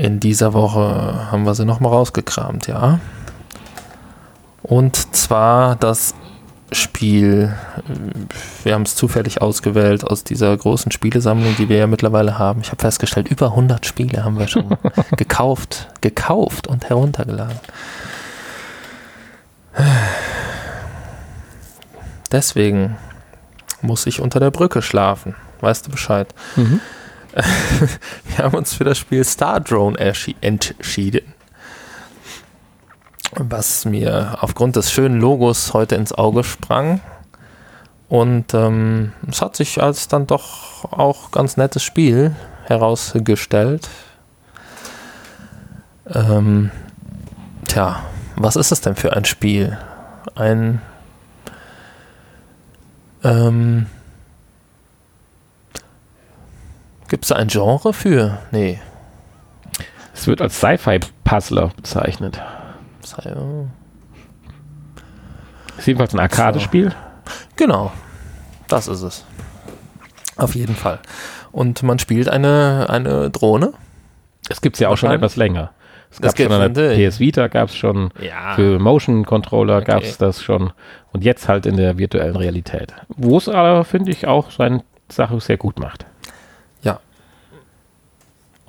[0.00, 3.00] In dieser Woche haben wir sie nochmal rausgekramt, ja.
[4.62, 6.14] Und zwar das
[6.72, 12.38] Spiel, äh, wir haben es zufällig ausgewählt aus dieser großen Spielesammlung, die wir ja mittlerweile
[12.38, 12.62] haben.
[12.62, 14.74] Ich habe festgestellt, über 100 Spiele haben wir schon
[15.18, 17.60] gekauft, gekauft und heruntergeladen.
[22.32, 22.96] Deswegen
[23.82, 25.34] muss ich unter der Brücke schlafen.
[25.60, 26.34] Weißt du Bescheid?
[27.32, 29.96] Wir haben uns für das Spiel Star Drone
[30.40, 31.34] entschieden.
[33.32, 37.00] Was mir aufgrund des schönen Logos heute ins Auge sprang.
[38.08, 43.88] Und ähm, es hat sich als dann doch auch ganz nettes Spiel herausgestellt.
[46.12, 46.72] Ähm,
[47.68, 48.02] tja,
[48.34, 49.78] was ist es denn für ein Spiel?
[50.34, 50.82] Ein
[53.22, 53.86] ähm,
[57.10, 58.38] Gibt es da ein Genre für?
[58.52, 58.78] Nee.
[60.14, 62.40] Es wird als Sci-Fi-Puzzler bezeichnet.
[63.00, 63.66] Sei- oh.
[65.76, 66.92] Ist jedenfalls ein Arcade-Spiel.
[67.56, 67.92] Genau.
[68.68, 69.24] Das ist es.
[70.36, 71.00] Auf jeden Fall.
[71.52, 73.72] Und man spielt eine, eine Drohne.
[74.48, 75.72] Es gibt es ja auch schon etwas länger.
[76.12, 76.94] Es gab schon an der.
[77.10, 78.54] PS Vita, gab es schon Ja.
[78.54, 79.84] für Motion Controller Okay.
[79.86, 80.72] gab es das schon
[81.12, 82.94] und jetzt halt in der virtuellen Realität.
[83.08, 86.06] Wo es aber, finde ich, auch seine Sache sehr gut macht.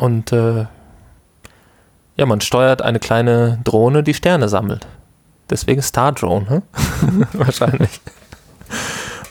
[0.02, 0.66] Und äh,
[2.16, 4.88] ja, man steuert eine kleine Drohne, die Sterne sammelt.
[5.48, 7.28] Deswegen Star Drone, hm?
[7.34, 8.02] wahrscheinlich.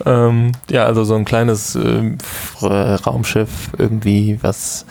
[0.07, 2.17] ähm, ja, also so ein kleines äh,
[2.63, 4.87] Raumschiff irgendwie, was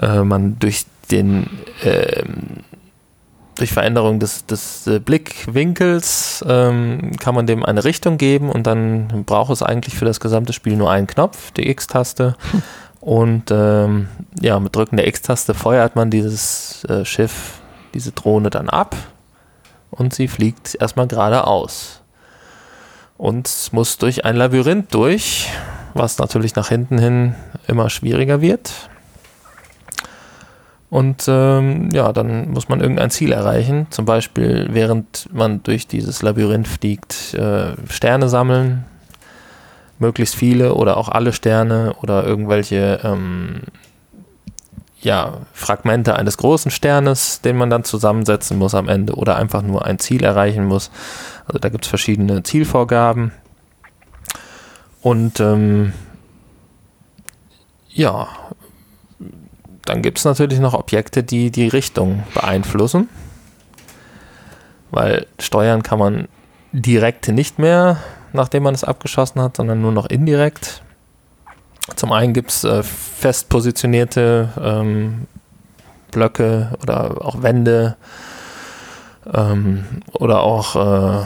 [0.00, 1.48] äh, man durch den
[1.84, 2.64] ähm,
[3.54, 9.24] durch Veränderung des, des äh, Blickwinkels ähm, kann man dem eine Richtung geben und dann
[9.26, 12.34] braucht es eigentlich für das gesamte Spiel nur einen Knopf, die X-Taste.
[13.02, 14.06] Und ähm,
[14.40, 17.60] ja, mit Drücken der X-Taste feuert man dieses äh, Schiff,
[17.94, 18.94] diese Drohne dann ab
[19.90, 22.00] und sie fliegt erstmal geradeaus.
[23.18, 25.50] Und muss durch ein Labyrinth durch,
[25.94, 27.34] was natürlich nach hinten hin
[27.66, 28.70] immer schwieriger wird.
[30.88, 33.88] Und ähm, ja, dann muss man irgendein Ziel erreichen.
[33.90, 38.84] Zum Beispiel, während man durch dieses Labyrinth fliegt, äh, Sterne sammeln,
[40.02, 43.62] möglichst viele oder auch alle Sterne oder irgendwelche ähm,
[45.00, 49.86] ja, Fragmente eines großen Sternes, den man dann zusammensetzen muss am Ende oder einfach nur
[49.86, 50.90] ein Ziel erreichen muss.
[51.46, 53.32] Also da gibt es verschiedene Zielvorgaben.
[55.00, 55.92] Und ähm,
[57.88, 58.28] ja,
[59.84, 63.08] dann gibt es natürlich noch Objekte, die die Richtung beeinflussen.
[64.92, 66.28] Weil steuern kann man
[66.72, 67.98] direkt nicht mehr,
[68.32, 70.82] nachdem man es abgeschossen hat, sondern nur noch indirekt.
[71.96, 75.26] Zum einen gibt es äh, fest positionierte ähm,
[76.10, 77.96] Blöcke oder auch Wände
[79.32, 81.24] ähm, oder auch äh,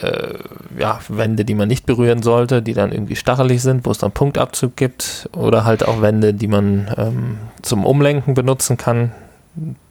[0.00, 0.38] äh,
[0.78, 4.12] ja, Wände, die man nicht berühren sollte, die dann irgendwie stachelig sind, wo es dann
[4.12, 5.28] Punktabzug gibt.
[5.32, 9.12] Oder halt auch Wände, die man ähm, zum Umlenken benutzen kann,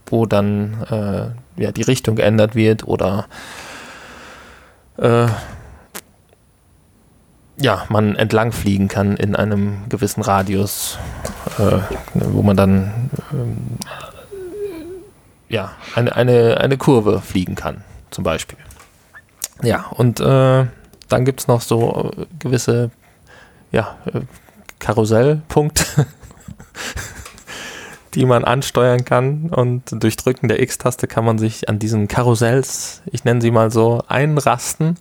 [0.06, 3.28] wo dann äh, ja, die Richtung geändert wird oder
[4.98, 5.28] äh,
[7.60, 10.98] ja, man entlang fliegen kann in einem gewissen Radius,
[11.58, 11.80] äh,
[12.14, 13.58] wo man dann ähm,
[15.50, 18.58] ja, eine, eine, eine Kurve fliegen kann, zum Beispiel.
[19.64, 20.66] Ja, und äh,
[21.10, 22.92] dann gibt es noch so äh, gewisse
[23.72, 24.22] ja, äh,
[24.80, 25.84] Karussellpunkte,
[28.14, 29.50] die man ansteuern kann.
[29.50, 33.72] Und durch Drücken der X-Taste kann man sich an diesen Karussells, ich nenne sie mal
[33.72, 34.98] so, einrasten.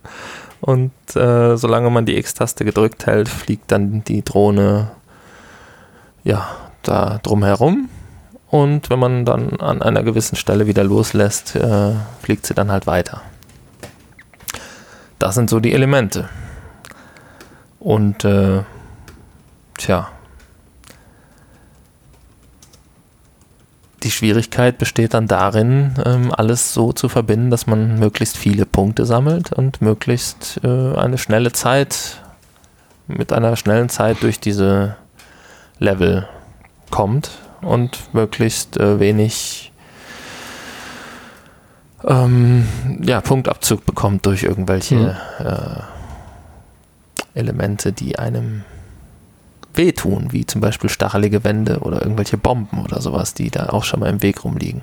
[0.61, 4.91] Und äh, solange man die X-Taste gedrückt hält, fliegt dann die Drohne
[6.25, 6.49] ja,
[6.83, 7.89] da drumherum.
[8.49, 11.93] Und wenn man dann an einer gewissen Stelle wieder loslässt, äh,
[12.23, 13.23] fliegt sie dann halt weiter.
[15.19, 16.29] Das sind so die Elemente.
[17.81, 18.63] Und äh,
[19.79, 20.09] tja,
[24.07, 29.05] die Schwierigkeit besteht dann darin, ähm, alles so zu verbinden, dass man möglichst viele Punkte
[29.05, 32.23] sammelt und möglichst äh, eine schnelle Zeit
[33.09, 34.95] mit einer schnellen Zeit durch diese
[35.81, 36.29] Level
[36.91, 37.33] kommt
[37.63, 39.73] und möglichst äh, wenig
[42.05, 42.69] ähm,
[43.03, 45.47] ja, Punktabzug bekommt durch irgendwelche mhm.
[45.47, 45.81] äh,
[47.35, 48.63] Elemente, die einem
[49.77, 54.01] wehtun, wie zum Beispiel stachelige Wände oder irgendwelche Bomben oder sowas, die da auch schon
[54.01, 54.83] mal im Weg rumliegen.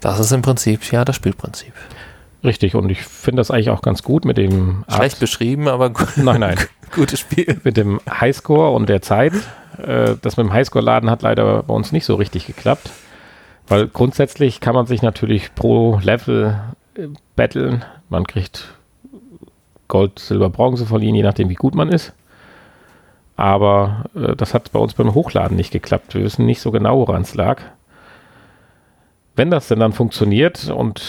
[0.00, 1.72] Das ist im Prinzip ja das Spielprinzip.
[2.44, 4.84] Richtig, und ich finde das eigentlich auch ganz gut mit dem.
[4.88, 6.08] Schlecht Art beschrieben, aber gut.
[6.16, 6.56] Nein, nein.
[6.92, 7.60] Gutes Spiel.
[7.62, 9.32] Mit dem Highscore und der Zeit.
[9.78, 12.90] Äh, das mit dem Highscore-Laden hat leider bei uns nicht so richtig geklappt.
[13.68, 16.58] Weil grundsätzlich kann man sich natürlich pro Level
[16.96, 17.84] äh, battlen.
[18.08, 18.74] Man kriegt
[19.86, 22.12] Gold, Silber, Bronze verliehen, je nachdem, wie gut man ist.
[23.36, 26.14] Aber äh, das hat bei uns beim Hochladen nicht geklappt.
[26.14, 27.60] Wir wissen nicht so genau, woran es lag.
[29.34, 31.02] Wenn das denn dann funktioniert und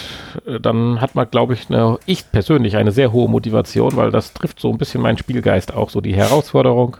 [0.45, 4.33] äh, dann hat man, glaube ich, eine, ich persönlich eine sehr hohe Motivation, weil das
[4.33, 6.97] trifft so ein bisschen meinen Spielgeist auch, so die Herausforderung.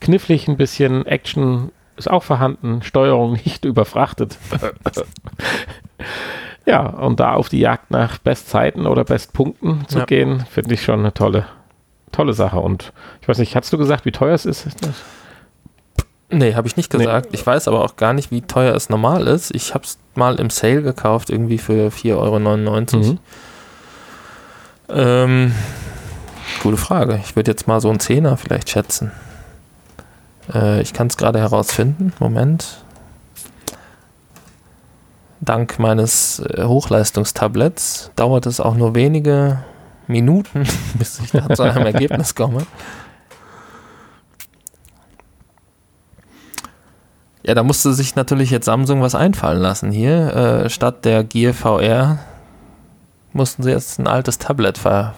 [0.00, 4.38] Knifflig ein bisschen, Action ist auch vorhanden, Steuerung nicht überfrachtet.
[6.66, 10.04] ja, und da auf die Jagd nach Bestzeiten oder Bestpunkten zu ja.
[10.04, 11.46] gehen, finde ich schon eine tolle,
[12.14, 12.58] tolle Sache.
[12.58, 14.66] Und ich weiß nicht, hast du gesagt, wie teuer es ist?
[16.30, 17.30] Nee, habe ich nicht gesagt.
[17.30, 17.38] Nee.
[17.38, 19.54] Ich weiß aber auch gar nicht, wie teuer es normal ist.
[19.54, 23.02] Ich habe es mal im Sale gekauft, irgendwie für 4,99 Euro.
[23.02, 23.18] Mhm.
[24.88, 25.54] Ähm,
[26.62, 27.20] gute Frage.
[27.24, 29.12] Ich würde jetzt mal so einen Zehner vielleicht schätzen.
[30.52, 32.12] Äh, ich kann es gerade herausfinden.
[32.18, 32.84] Moment.
[35.40, 39.58] Dank meines äh, Hochleistungstablets dauert es auch nur wenige
[40.06, 40.64] Minuten,
[40.98, 42.66] bis ich da zu einem Ergebnis komme.
[47.46, 50.64] Ja, da musste sich natürlich jetzt Samsung was einfallen lassen hier.
[50.64, 52.18] Äh, statt der Gear VR
[53.34, 55.14] mussten sie jetzt ein altes Tablet ver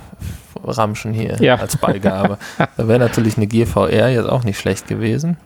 [0.65, 1.57] ramschen hier ja.
[1.57, 2.39] als Beigabe.
[2.77, 5.37] da wäre natürlich eine Gear VR jetzt auch nicht schlecht gewesen.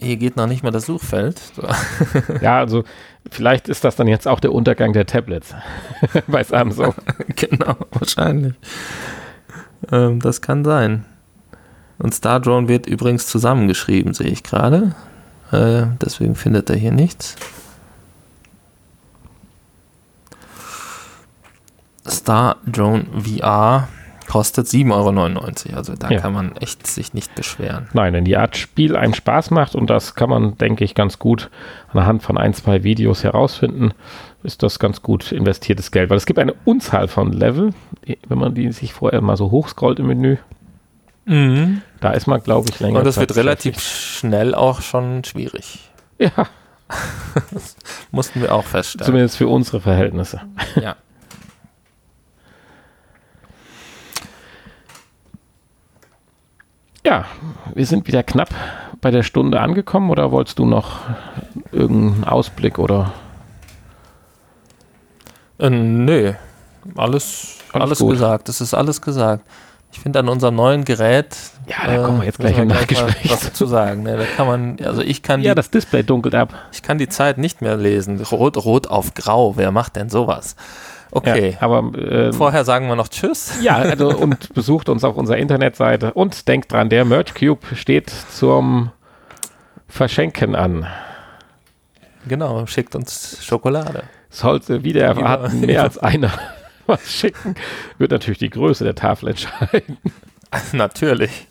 [0.00, 1.38] Hier geht noch nicht mal das Suchfeld.
[1.54, 1.62] So.
[2.40, 2.84] Ja, also
[3.30, 5.54] vielleicht ist das dann jetzt auch der Untergang der Tablets
[6.26, 6.94] bei Samsung.
[7.36, 8.54] genau, wahrscheinlich.
[9.92, 11.04] Ähm, das kann sein.
[11.98, 14.94] Und Star Drone wird übrigens zusammengeschrieben, sehe ich gerade.
[15.52, 17.36] Äh, deswegen findet er hier nichts.
[22.08, 23.88] Star Drone VR
[24.30, 25.76] kostet 7,99 Euro.
[25.76, 26.20] Also da ja.
[26.20, 27.88] kann man echt sich nicht beschweren.
[27.94, 31.18] Nein, wenn die Art Spiel einen Spaß macht und das kann man, denke ich, ganz
[31.18, 31.50] gut
[31.92, 33.92] anhand von ein, zwei Videos herausfinden,
[34.44, 36.10] ist das ganz gut investiertes Geld.
[36.10, 37.70] Weil es gibt eine Unzahl von Level,
[38.28, 40.36] wenn man die sich vorher mal so hochscrollt im Menü.
[41.24, 41.82] Mhm.
[42.00, 43.00] Da ist man, glaube ich, länger.
[43.00, 45.90] Und das wird relativ schnell auch schon schwierig.
[46.18, 46.30] Ja.
[47.50, 47.76] das
[48.12, 49.06] mussten wir auch feststellen.
[49.06, 50.40] Zumindest für unsere Verhältnisse.
[50.80, 50.94] Ja.
[57.04, 57.24] Ja,
[57.74, 58.50] wir sind wieder knapp
[59.00, 61.00] bei der Stunde angekommen oder wolltest du noch
[61.72, 63.12] irgendeinen Ausblick oder?
[65.58, 66.34] Äh, nö,
[66.96, 68.48] alles, alles, alles gesagt.
[68.48, 69.44] Es ist alles gesagt.
[69.92, 71.36] Ich finde an unserem neuen Gerät.
[71.66, 74.04] Ja, da äh, kommen wir jetzt gleich im Nachgespräch was zu sagen.
[74.04, 74.18] Ne?
[74.18, 75.40] Da kann man, also ich kann.
[75.40, 76.54] Ja, die, das Display dunkelt ab.
[76.72, 78.20] Ich kann die Zeit nicht mehr lesen.
[78.20, 79.56] Rot, rot auf grau.
[79.56, 80.54] Wer macht denn sowas?
[81.12, 81.56] Okay.
[81.60, 83.58] Ja, aber äh, vorher sagen wir noch Tschüss.
[83.62, 88.10] Ja, also und besucht uns auf unserer Internetseite und denkt dran, der Merch Cube steht
[88.10, 88.90] zum
[89.88, 90.86] Verschenken an.
[92.28, 94.04] Genau, schickt uns Schokolade.
[94.28, 96.32] Sollte wieder erwarten, mehr als einer.
[96.90, 97.54] was schicken,
[97.98, 99.96] wird natürlich die Größe der Tafel entscheiden.
[100.72, 101.46] Natürlich.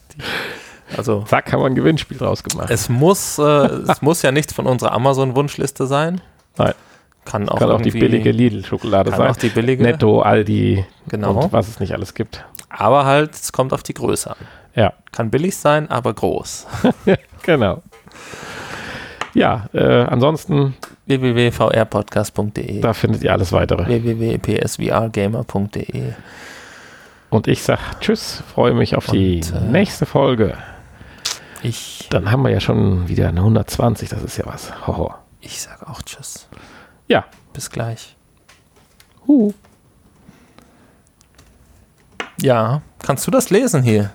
[0.96, 2.70] Also zack, haben wir ein Gewinnspiel draus gemacht.
[2.70, 6.22] Es muss, äh, es muss ja nichts von unserer Amazon-Wunschliste sein.
[6.58, 6.74] Nein.
[7.30, 9.30] Kann auch, kann auch die billige Lidl-Schokolade sein.
[9.30, 9.84] Auch die billige.
[9.84, 11.34] Netto, Aldi genau.
[11.34, 12.44] und was es nicht alles gibt.
[12.70, 14.38] Aber halt, es kommt auf die Größe an.
[14.74, 14.94] Ja.
[15.12, 16.66] Kann billig sein, aber groß.
[17.44, 17.84] genau.
[19.36, 20.76] Ja, äh, ansonsten
[21.06, 22.82] www.vrpodcast.de.
[22.82, 23.86] Da findet ihr alles weitere.
[23.86, 26.14] www.psvrgamer.de.
[27.30, 30.58] Und ich sag Tschüss, freue mich auf Und, die äh, nächste Folge.
[31.62, 32.08] Ich.
[32.10, 34.72] Dann haben wir ja schon wieder eine 120, das ist ja was.
[34.88, 35.14] Hoho.
[35.42, 36.50] Ich sag auch Tschüss.
[37.10, 37.26] Ja.
[37.54, 38.16] Bis gleich.
[39.28, 39.52] Huh.
[42.42, 44.12] Ja, kannst du das lesen hier?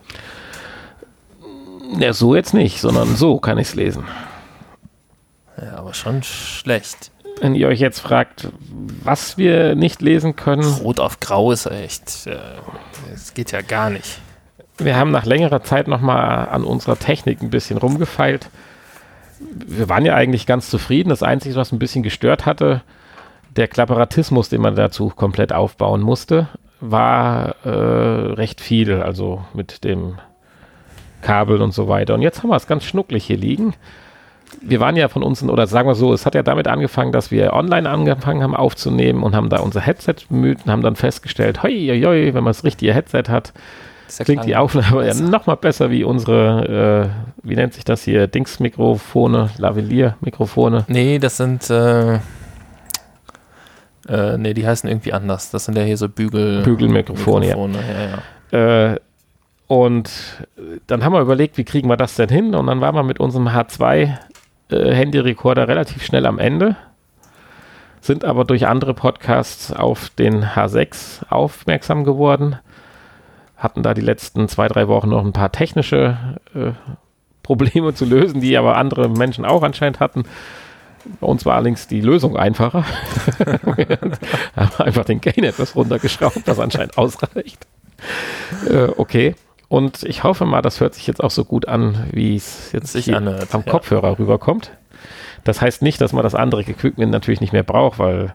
[1.99, 4.05] Ja, so jetzt nicht, sondern so kann ich es lesen.
[5.61, 7.11] Ja, aber schon schlecht.
[7.41, 8.49] Wenn ihr euch jetzt fragt,
[9.03, 10.65] was wir nicht lesen können.
[10.65, 12.27] Rot auf Grau ist echt.
[12.27, 12.39] Äh,
[13.11, 14.21] das geht ja gar nicht.
[14.79, 18.49] Wir haben nach längerer Zeit nochmal an unserer Technik ein bisschen rumgefeilt.
[19.41, 21.11] Wir waren ja eigentlich ganz zufrieden.
[21.11, 22.83] Das Einzige, was ein bisschen gestört hatte,
[23.57, 26.49] der Klapperatismus, den man dazu komplett aufbauen musste,
[26.81, 29.03] war äh, recht viel.
[29.03, 30.19] Also mit dem
[31.23, 32.15] Kabel und so weiter.
[32.15, 33.75] Und jetzt haben wir es ganz schnucklig hier liegen
[34.61, 37.31] wir waren ja von uns, oder sagen wir so, es hat ja damit angefangen, dass
[37.31, 41.63] wir online angefangen haben aufzunehmen und haben da unser Headset bemüht und haben dann festgestellt,
[41.63, 43.53] hoi, hoi, wenn man das richtige Headset hat,
[44.25, 48.27] klingt die Aufnahme ja noch mal besser wie unsere, äh, wie nennt sich das hier,
[48.27, 50.85] Dingsmikrofone, Lavalier-Mikrofone.
[50.89, 52.15] Nee, das sind, äh,
[54.09, 55.51] äh, nee, die heißen irgendwie anders.
[55.51, 57.47] Das sind ja hier so Bügel Bügelmikrofone.
[57.47, 58.03] Mikrofone, ja.
[58.03, 58.93] ja, ja.
[58.93, 59.01] Äh,
[59.67, 60.11] und
[60.87, 62.55] dann haben wir überlegt, wie kriegen wir das denn hin?
[62.55, 64.17] Und dann waren wir mit unserem H2
[64.71, 66.77] äh, relativ schnell am Ende,
[68.01, 72.57] sind aber durch andere Podcasts auf den H6 aufmerksam geworden,
[73.57, 76.17] hatten da die letzten zwei, drei Wochen noch ein paar technische
[76.55, 76.73] äh,
[77.43, 80.25] Probleme zu lösen, die aber andere Menschen auch anscheinend hatten.
[81.21, 82.85] Bei uns war allerdings die Lösung einfacher.
[83.77, 83.99] wir
[84.57, 87.67] haben einfach den Gain etwas runtergeschraubt, was anscheinend ausreicht.
[88.69, 89.35] Äh, okay.
[89.69, 92.97] Und ich hoffe mal, das hört sich jetzt auch so gut an, wie es jetzt
[93.11, 93.73] anhört, am ja.
[93.73, 94.71] Kopfhörer rüberkommt.
[95.43, 98.35] Das heißt nicht, dass man das andere Equipment natürlich nicht mehr braucht, weil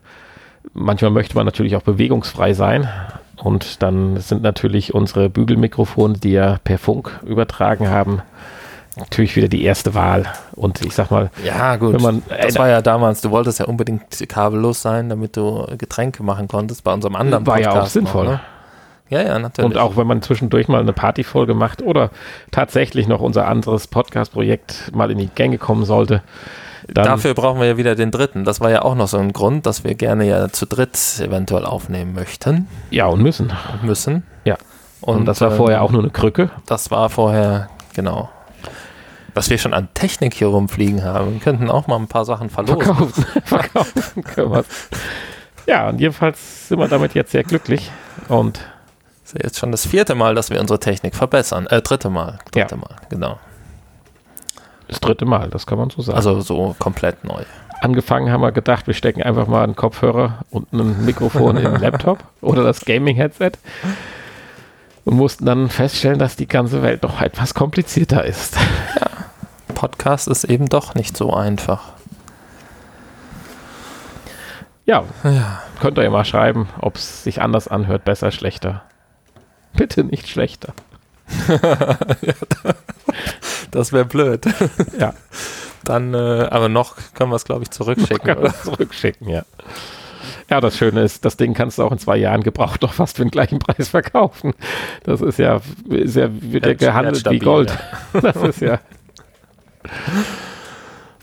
[0.74, 2.88] manchmal möchte man natürlich auch bewegungsfrei sein.
[3.42, 8.20] Und dann sind natürlich unsere Bügelmikrofone, die ja per Funk übertragen haben,
[8.96, 10.26] natürlich wieder die erste Wahl.
[10.52, 11.94] Und ich sag mal, ja, gut.
[11.94, 15.66] Wenn man, äh, das war ja damals, du wolltest ja unbedingt kabellos sein, damit du
[15.78, 17.74] Getränke machen konntest bei unserem anderen war Podcast.
[17.74, 18.24] War ja auch sinnvoll.
[18.24, 18.40] Noch, ne?
[19.08, 19.70] Ja, ja, natürlich.
[19.70, 22.10] Und auch wenn man zwischendurch mal eine Partyfolge macht oder
[22.52, 26.22] tatsächlich noch unser anderes Podcast-Projekt mal in die Gänge kommen sollte.
[26.94, 28.44] Dafür brauchen wir ja wieder den dritten.
[28.44, 31.64] Das war ja auch noch so ein Grund, dass wir gerne ja zu dritt eventuell
[31.64, 32.68] aufnehmen möchten.
[32.90, 33.52] Ja, und müssen.
[33.72, 34.24] Und müssen.
[34.44, 34.56] Ja.
[35.00, 36.50] Und, und das war äh, vorher auch nur eine Krücke.
[36.66, 38.30] Das war vorher, genau.
[39.34, 41.34] Was wir schon an Technik hier rumfliegen haben.
[41.34, 42.82] Wir könnten auch mal ein paar Sachen verlosen.
[42.82, 44.64] Verkaufen, verkaufen können wir.
[45.66, 47.90] Ja, und jedenfalls sind wir damit jetzt sehr glücklich.
[48.28, 48.60] Und
[49.24, 51.66] ist ja jetzt schon das vierte Mal, dass wir unsere Technik verbessern.
[51.68, 52.38] Äh, dritte Mal.
[52.50, 52.80] Dritte ja.
[52.80, 53.38] Mal, genau.
[54.90, 56.16] Das dritte Mal, das kann man so sagen.
[56.16, 57.44] Also so komplett neu.
[57.80, 61.76] Angefangen haben wir gedacht, wir stecken einfach mal einen Kopfhörer und ein Mikrofon in den
[61.80, 63.52] Laptop oder das Gaming-Headset
[65.04, 68.56] und mussten dann feststellen, dass die ganze Welt doch etwas komplizierter ist.
[68.56, 69.06] Ja,
[69.74, 71.92] Podcast ist eben doch nicht so einfach.
[74.86, 75.62] Ja, ja.
[75.80, 78.82] könnt ihr ja mal schreiben, ob es sich anders anhört, besser, schlechter.
[79.72, 80.74] Bitte nicht schlechter.
[83.70, 84.46] das wäre blöd.
[84.98, 85.14] Ja.
[85.84, 88.36] Dann, äh, aber noch können wir es, glaube ich, zurückschicken.
[88.36, 88.52] Oder?
[88.52, 89.44] Zurückschicken, ja.
[90.50, 93.16] Ja, das Schöne ist, das Ding kannst du auch in zwei Jahren gebraucht doch fast
[93.16, 94.52] für den gleichen Preis verkaufen.
[95.04, 97.78] Das ist ja, ist ja wird ja, gehandelt stabil, wie Gold.
[98.12, 98.20] Ja.
[98.20, 98.80] Das ist ja.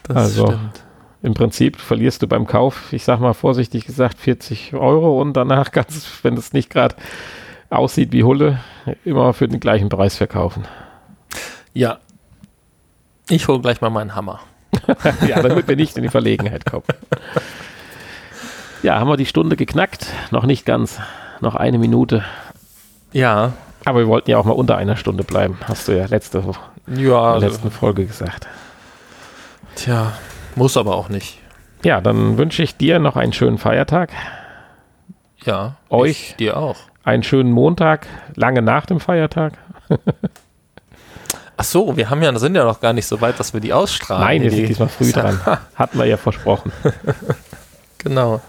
[0.04, 0.84] Das also, stimmt.
[1.22, 5.72] im Prinzip verlierst du beim Kauf, ich sag mal vorsichtig gesagt, 40 Euro und danach
[5.72, 6.95] kannst du, wenn es nicht gerade
[7.70, 8.62] aussieht wie Hulle,
[9.04, 10.64] immer für den gleichen Preis verkaufen.
[11.74, 12.00] Ja.
[13.30, 14.40] Ich hole gleich mal meinen Hammer.
[15.28, 16.86] ja, damit wir nicht in die Verlegenheit kommen.
[18.84, 20.08] Ja, haben wir die Stunde geknackt.
[20.32, 21.00] Noch nicht ganz.
[21.42, 22.24] Noch eine Minute.
[23.12, 23.54] Ja.
[23.86, 25.58] Aber wir wollten ja auch mal unter einer Stunde bleiben.
[25.66, 26.44] Hast du ja letzte
[26.96, 28.48] ja, der letzten Folge gesagt.
[29.76, 30.14] Tja,
[30.56, 31.40] muss aber auch nicht.
[31.84, 34.12] Ja, dann wünsche ich dir noch einen schönen Feiertag.
[35.44, 38.06] Ja, euch dir auch einen schönen Montag,
[38.36, 39.54] lange nach dem Feiertag.
[41.60, 43.74] Ach so, wir haben ja, sind ja noch gar nicht so weit, dass wir die
[43.74, 44.24] ausstrahlen.
[44.24, 45.39] Nein, wir sind diesmal früh dran.
[45.76, 46.72] Hatten wir ja versprochen.
[47.97, 48.41] genau.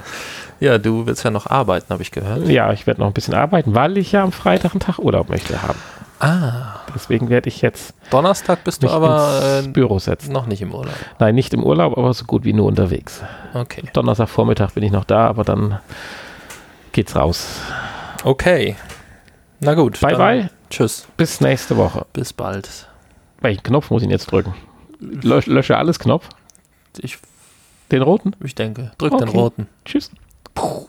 [0.60, 2.46] Ja, du willst ja noch arbeiten, habe ich gehört.
[2.48, 5.30] Ja, ich werde noch ein bisschen arbeiten, weil ich ja am Freitag einen Tag Urlaub
[5.30, 5.78] möchte haben.
[6.20, 6.80] Ah.
[6.94, 10.32] Deswegen werde ich jetzt Donnerstag bist du aber ins äh, Büro setzen.
[10.32, 10.94] Noch nicht im Urlaub.
[11.18, 13.22] Nein, nicht im Urlaub, aber so gut wie nur unterwegs.
[13.54, 13.84] Okay.
[13.92, 15.78] Donnerstagvormittag bin ich noch da, aber dann
[16.92, 17.60] geht's raus.
[18.24, 18.76] Okay.
[19.60, 20.00] Na gut.
[20.00, 20.50] Bye bye.
[20.70, 21.06] Tschüss.
[21.16, 22.04] Bis nächste Woche.
[22.12, 22.87] Bis bald.
[23.40, 24.54] Welchen Knopf muss ich jetzt drücken?
[24.98, 26.28] Lösch, lösche alles Knopf?
[26.98, 27.18] Ich,
[27.92, 28.34] den roten?
[28.42, 28.92] Ich denke.
[28.98, 29.24] Drück okay.
[29.24, 29.68] den roten.
[29.84, 30.10] Tschüss.
[30.54, 30.88] Puh.